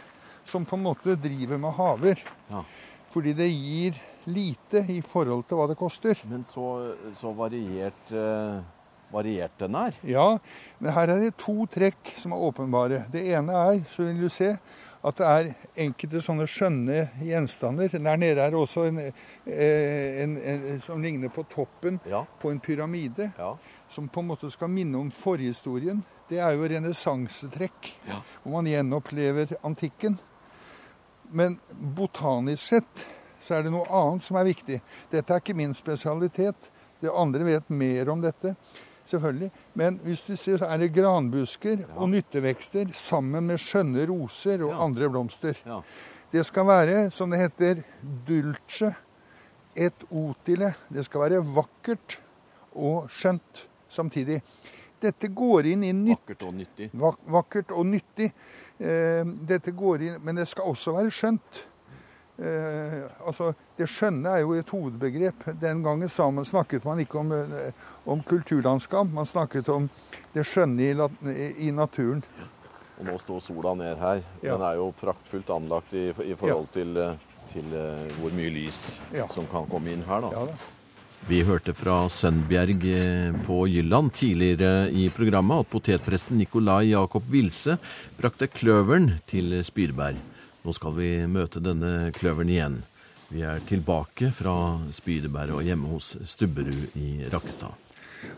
som 0.48 0.68
på 0.68 0.76
en 0.78 0.84
måte 0.90 1.16
driver 1.20 1.62
med 1.62 1.76
haver. 1.80 2.20
Ja. 2.52 2.66
Fordi 3.14 3.32
det 3.38 3.48
gir 3.48 3.96
lite 4.28 4.84
i 4.92 5.00
forhold 5.00 5.46
til 5.48 5.60
hva 5.60 5.70
det 5.72 5.80
koster. 5.80 6.20
Men 6.28 6.44
så, 6.46 6.68
så 7.16 7.32
variert, 7.36 8.12
eh, 8.12 8.60
variert 9.12 9.54
den 9.60 9.76
er. 9.76 9.94
Ja, 10.04 10.38
men 10.80 10.92
her 10.94 11.08
er 11.14 11.20
det 11.24 11.38
to 11.38 11.66
trekk 11.72 12.14
som 12.20 12.34
er 12.36 12.44
åpenbare. 12.50 13.06
Det 13.12 13.24
ene 13.32 13.54
er, 13.54 13.82
så 13.94 14.04
vil 14.08 14.20
du 14.22 14.30
se, 14.30 14.54
at 15.08 15.16
det 15.22 15.28
er 15.30 15.50
enkelte 15.86 16.20
sånne 16.26 16.48
skjønne 16.50 17.04
gjenstander. 17.24 17.88
Der 17.94 18.18
nede 18.20 18.42
er 18.44 18.52
det 18.52 18.60
også 18.60 18.88
en, 18.90 18.98
eh, 19.00 20.24
en, 20.24 20.34
en 20.42 20.82
som 20.84 21.02
ligner 21.02 21.30
på 21.32 21.46
toppen 21.54 22.00
Ja. 22.10 22.26
på 22.42 22.52
en 22.52 22.60
pyramide. 22.60 23.32
Ja. 23.38 23.54
Som 23.90 24.10
på 24.10 24.20
en 24.20 24.28
måte 24.34 24.50
skal 24.52 24.68
minne 24.74 24.98
om 25.00 25.12
forhistorien. 25.12 26.04
Det 26.28 26.40
er 26.44 26.52
jo 26.58 26.68
renessansetrekk, 26.68 27.94
Ja. 28.10 28.20
hvor 28.44 28.52
man 28.58 28.66
gjenopplever 28.68 29.56
antikken. 29.64 30.18
Men 31.32 31.60
botanisk 31.72 32.64
sett 32.64 33.06
så 33.42 33.56
er 33.56 33.64
det 33.64 33.72
noe 33.72 33.88
annet 33.88 34.24
som 34.28 34.36
er 34.38 34.44
viktig. 34.50 34.82
Dette 35.12 35.34
er 35.34 35.40
ikke 35.40 35.56
min 35.56 35.74
spesialitet. 35.78 36.70
Det 37.00 37.12
andre 37.14 37.44
vet 37.46 37.70
mer 37.70 38.10
om 38.10 38.22
dette, 38.22 38.56
selvfølgelig. 39.10 39.52
Men 39.76 40.00
hvis 40.04 40.22
du 40.28 40.36
ser, 40.36 40.58
så 40.62 40.66
er 40.72 40.78
det 40.82 40.94
granbusker 40.96 41.86
og 41.96 42.10
nyttevekster 42.10 42.92
sammen 42.98 43.48
med 43.48 43.58
skjønne 43.62 44.06
roser 44.10 44.64
og 44.64 44.72
Ja. 44.72 44.84
andre 44.84 45.10
blomster. 45.10 45.58
Ja. 45.66 45.82
Det 46.32 46.46
skal 46.46 46.66
være, 46.68 47.12
som 47.12 47.30
det 47.32 47.40
heter, 47.40 47.84
dulce 48.28 48.94
et 49.76 50.04
otile. 50.12 50.74
Det 50.90 51.06
skal 51.06 51.22
være 51.22 51.44
vakkert 51.56 52.20
og 52.76 53.10
skjønt 53.10 53.68
samtidig. 53.90 54.42
Dette 55.02 55.28
går 55.30 55.66
inn 55.72 55.84
i 55.84 55.92
nytt 55.94 56.18
Vakkert 56.26 56.44
og 56.48 56.54
nyttig. 56.58 56.90
Vak 56.94 57.20
vakkert 57.30 57.72
og 57.72 57.86
nyttig. 57.86 58.32
Eh, 58.80 59.24
dette 59.48 59.72
går 59.72 60.02
inn, 60.02 60.18
Men 60.22 60.36
det 60.36 60.48
skal 60.48 60.64
også 60.64 60.92
være 60.94 61.12
skjønt. 61.12 61.68
Eh, 62.38 63.04
altså, 63.26 63.54
Det 63.78 63.88
skjønne 63.90 64.30
er 64.30 64.44
jo 64.44 64.54
et 64.58 64.70
hovedbegrep. 64.70 65.48
Den 65.62 65.82
gangen 65.86 66.10
sammen 66.10 66.46
snakket 66.46 66.86
man 66.86 67.00
ikke 67.02 67.20
om, 67.20 67.32
eh, 67.34 67.72
om 68.06 68.22
kulturlandskap, 68.24 69.10
man 69.14 69.26
snakket 69.26 69.70
om 69.70 69.90
det 70.34 70.46
skjønne 70.46 70.82
i, 70.82 71.48
i 71.68 71.72
naturen. 71.72 72.24
Og 73.00 73.06
nå 73.06 73.18
står 73.22 73.42
sola 73.46 73.74
ned 73.78 73.98
her. 73.98 74.22
Ja. 74.42 74.56
Den 74.56 74.66
er 74.70 74.78
jo 74.78 74.92
praktfullt 74.98 75.50
anlagt 75.54 75.94
i, 75.94 76.10
i 76.10 76.38
forhold 76.38 76.70
til, 76.74 76.98
eh, 76.98 77.18
til 77.54 77.70
uh, 77.74 78.08
hvor 78.22 78.34
mye 78.36 78.50
lys 78.52 78.80
Ja. 79.14 79.28
som 79.34 79.46
kan 79.48 79.66
komme 79.70 79.94
inn 79.94 80.04
her. 80.06 80.22
da. 80.22 80.32
Ja 80.34 80.46
da. 80.50 80.58
Vi 81.28 81.42
hørte 81.44 81.74
fra 81.74 82.06
Sønbjerg 82.08 82.84
på 83.46 83.68
Jylland 83.68 84.12
tidligere 84.14 84.90
i 84.94 85.10
programmet 85.10 85.66
at 85.66 85.70
potetpresten 85.74 86.38
Nikolai 86.38 86.92
Jakob 86.92 87.24
Wilse 87.34 87.80
brakte 88.20 88.48
kløveren 88.48 89.16
til 89.26 89.64
Spydeberg. 89.66 90.22
Nå 90.66 90.74
skal 90.76 90.96
vi 90.98 91.10
møte 91.30 91.62
denne 91.64 92.12
kløveren 92.16 92.52
igjen. 92.52 92.78
Vi 93.28 93.44
er 93.44 93.60
tilbake 93.68 94.30
fra 94.32 94.56
Spydeberg 94.96 95.58
og 95.60 95.66
hjemme 95.68 95.92
hos 95.92 96.14
Stubberud 96.24 96.96
i 96.96 97.26
Rakkestad. 97.32 97.76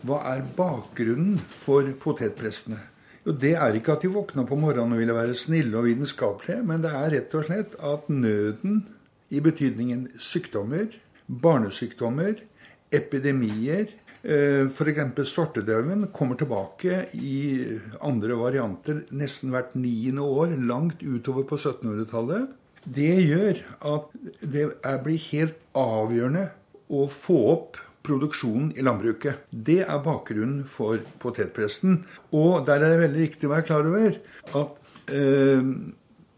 Hva 0.06 0.18
er 0.32 0.42
bakgrunnen 0.56 1.38
for 1.38 1.86
potetprestene? 2.02 2.80
Jo, 3.24 3.32
Det 3.32 3.52
er 3.54 3.76
ikke 3.76 3.92
at 3.92 4.02
de 4.02 4.10
våkna 4.12 4.46
på 4.48 4.56
morgenen 4.56 4.96
og 4.96 5.00
ville 5.02 5.14
være 5.14 5.36
snille 5.36 5.76
og 5.76 5.86
vitenskapelige, 5.86 6.62
men 6.64 6.82
det 6.82 6.90
er 6.90 7.10
rett 7.14 7.34
og 7.36 7.46
slett 7.46 7.76
at 7.78 8.08
nøden, 8.08 8.86
i 9.30 9.38
betydningen 9.38 10.08
sykdommer, 10.18 10.88
barnesykdommer, 11.28 12.40
epidemier, 12.90 13.92
f.eks. 14.22 15.28
svartedauden, 15.30 16.08
kommer 16.12 16.36
tilbake 16.36 17.06
i 17.16 17.40
andre 18.04 18.36
varianter 18.36 19.04
nesten 19.16 19.52
hvert 19.54 19.76
niende 19.78 20.24
år, 20.24 20.56
langt 20.60 21.00
utover 21.02 21.46
på 21.48 21.56
1700-tallet. 21.56 22.50
Det 22.84 23.12
gjør 23.24 23.60
at 23.90 24.10
det 24.40 24.66
blir 25.04 25.24
helt 25.30 25.56
avgjørende 25.76 26.48
å 26.90 27.06
få 27.12 27.38
opp 27.52 27.80
produksjonen 28.06 28.70
i 28.76 28.84
landbruket. 28.84 29.46
Det 29.50 29.82
er 29.84 30.04
bakgrunnen 30.04 30.64
for 30.68 31.02
potetpresten. 31.22 32.02
Og 32.36 32.64
der 32.68 32.80
er 32.80 32.94
det 32.94 33.02
veldig 33.04 33.26
viktig 33.26 33.48
å 33.48 33.52
være 33.54 33.66
klar 33.68 33.88
over 33.88 34.16
at 34.60 34.78
øh, 35.12 35.72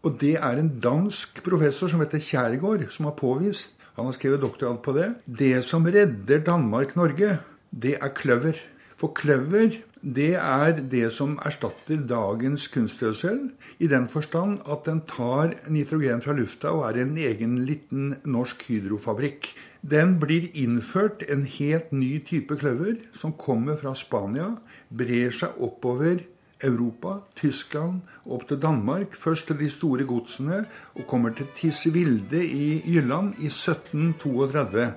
Og 0.03 0.17
det 0.19 0.35
er 0.35 0.59
en 0.59 0.73
dansk 0.83 1.39
professor 1.45 1.87
som 1.87 2.01
heter 2.03 2.19
Kjærgaard, 2.19 2.89
som 2.91 3.07
har 3.07 3.15
påvist 3.15 3.79
Han 3.95 4.09
har 4.09 4.15
skrevet 4.17 4.41
doktorgrad 4.41 4.81
på 4.83 4.91
det. 4.97 5.09
Det 5.25 5.63
som 5.63 5.85
redder 5.85 6.41
Danmark-Norge, 6.43 7.37
det 7.73 7.97
er 7.99 8.13
kløver. 8.13 8.59
For 8.97 9.11
kløver 9.17 9.81
det 10.03 10.33
er 10.35 10.81
det 10.91 11.13
som 11.15 11.37
erstatter 11.47 12.01
dagens 12.07 12.67
kunstgjødsel, 12.67 13.37
i 13.79 13.87
den 13.87 14.09
forstand 14.11 14.59
at 14.67 14.83
den 14.85 14.99
tar 15.07 15.53
nitrogen 15.71 16.21
fra 16.21 16.35
lufta 16.35 16.73
og 16.75 16.83
er 16.89 17.01
en 17.01 17.15
egen 17.17 17.61
liten 17.63 18.17
norsk 18.27 18.65
hydrofabrikk. 18.67 19.47
Den 19.79 20.17
blir 20.19 20.49
innført 20.59 21.23
en 21.31 21.45
helt 21.47 21.95
ny 21.95 22.19
type 22.27 22.55
kløver 22.59 22.99
som 23.15 23.35
kommer 23.39 23.79
fra 23.79 23.95
Spania, 23.95 24.53
brer 24.91 25.31
seg 25.31 25.55
oppover 25.63 26.19
Europa, 26.63 27.17
Tyskland, 27.35 28.01
opp 28.27 28.47
til 28.47 28.59
Danmark, 28.63 29.15
først 29.19 29.49
til 29.49 29.59
de 29.59 29.69
store 29.71 30.07
godsene, 30.07 30.65
og 30.95 31.07
kommer 31.07 31.35
til 31.35 31.47
Tisvilde 31.55 32.43
i 32.43 32.81
Jylland 32.87 33.35
i 33.39 33.47
1732. 33.51 34.93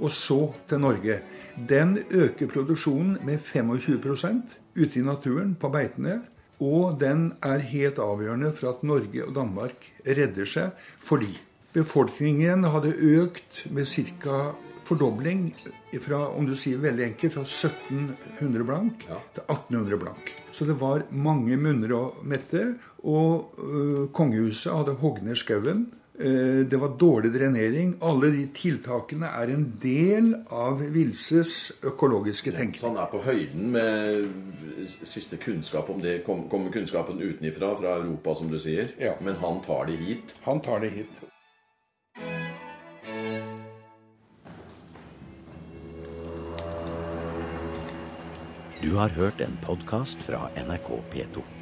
og 0.00 0.10
så 0.10 0.52
til 0.68 0.80
Norge. 0.80 1.20
Den 1.68 1.98
øker 2.10 2.48
produksjonen 2.48 3.18
med 3.26 3.38
25 3.38 3.98
ute 4.76 4.98
i 4.98 5.02
naturen, 5.02 5.54
på 5.60 5.68
beitene. 5.68 6.20
Og 6.60 6.98
den 7.00 7.32
er 7.42 7.58
helt 7.58 7.98
avgjørende 7.98 8.52
for 8.52 8.74
at 8.74 8.82
Norge 8.84 9.24
og 9.24 9.34
Danmark 9.34 9.86
redder 10.04 10.48
seg, 10.48 10.74
fordi 11.00 11.32
befolkningen 11.72 12.66
hadde 12.68 12.92
økt 12.92 13.64
med 13.70 13.88
ca. 13.88 14.52
fordobling 14.84 15.54
fra 16.02 16.28
om 16.34 16.46
du 16.46 16.54
sier 16.58 16.80
veldig 16.82 17.04
enkelt, 17.04 17.34
fra 17.34 17.44
1700 17.46 18.64
blank 18.66 19.04
ja. 19.08 19.20
til 19.34 19.44
1800 19.46 20.00
blank. 20.02 20.32
Så 20.52 20.66
det 20.66 20.76
var 20.80 21.06
mange 21.10 21.56
munner 21.56 21.94
å 21.94 22.04
mette. 22.26 22.74
Og 23.06 23.54
øh, 23.56 24.08
kongehuset 24.12 24.74
hadde 24.74 24.98
hogd 25.00 25.22
ned 25.24 25.38
skauen. 25.38 25.86
Eh, 26.20 26.66
det 26.66 26.76
var 26.76 26.88
dårlig 26.98 27.32
drenering. 27.32 27.94
Alle 28.00 28.28
de 28.34 28.42
tiltakene 28.52 29.30
er 29.40 29.52
en 29.54 29.62
del 29.80 30.34
av 30.52 30.82
Vilses 30.92 31.72
økologiske 31.80 32.52
tenkning. 32.52 32.82
Han 32.90 32.98
er 33.00 33.08
på 33.08 33.22
høyden 33.24 33.70
med 33.72 34.84
siste 34.84 35.38
kunnskap 35.40 35.88
om 35.88 36.02
det? 36.04 36.18
Kommer 36.26 36.72
kunnskapen 36.74 37.22
utenifra, 37.22 37.72
fra 37.78 37.94
Europa, 38.02 38.34
som 38.34 38.52
du 38.52 38.58
sier? 38.60 38.92
Ja. 39.00 39.14
Men 39.24 39.40
han 39.40 39.62
tar 39.64 39.88
det 39.88 39.96
hit? 39.96 40.34
Han 40.44 40.60
tar 40.60 40.84
det 40.84 40.92
hit. 40.98 41.16
Du 48.82 48.92
har 48.96 49.08
hørt 49.16 49.40
en 49.40 49.56
podkast 49.64 50.20
fra 50.28 50.50
NRK 50.56 51.00
P2. 51.14 51.59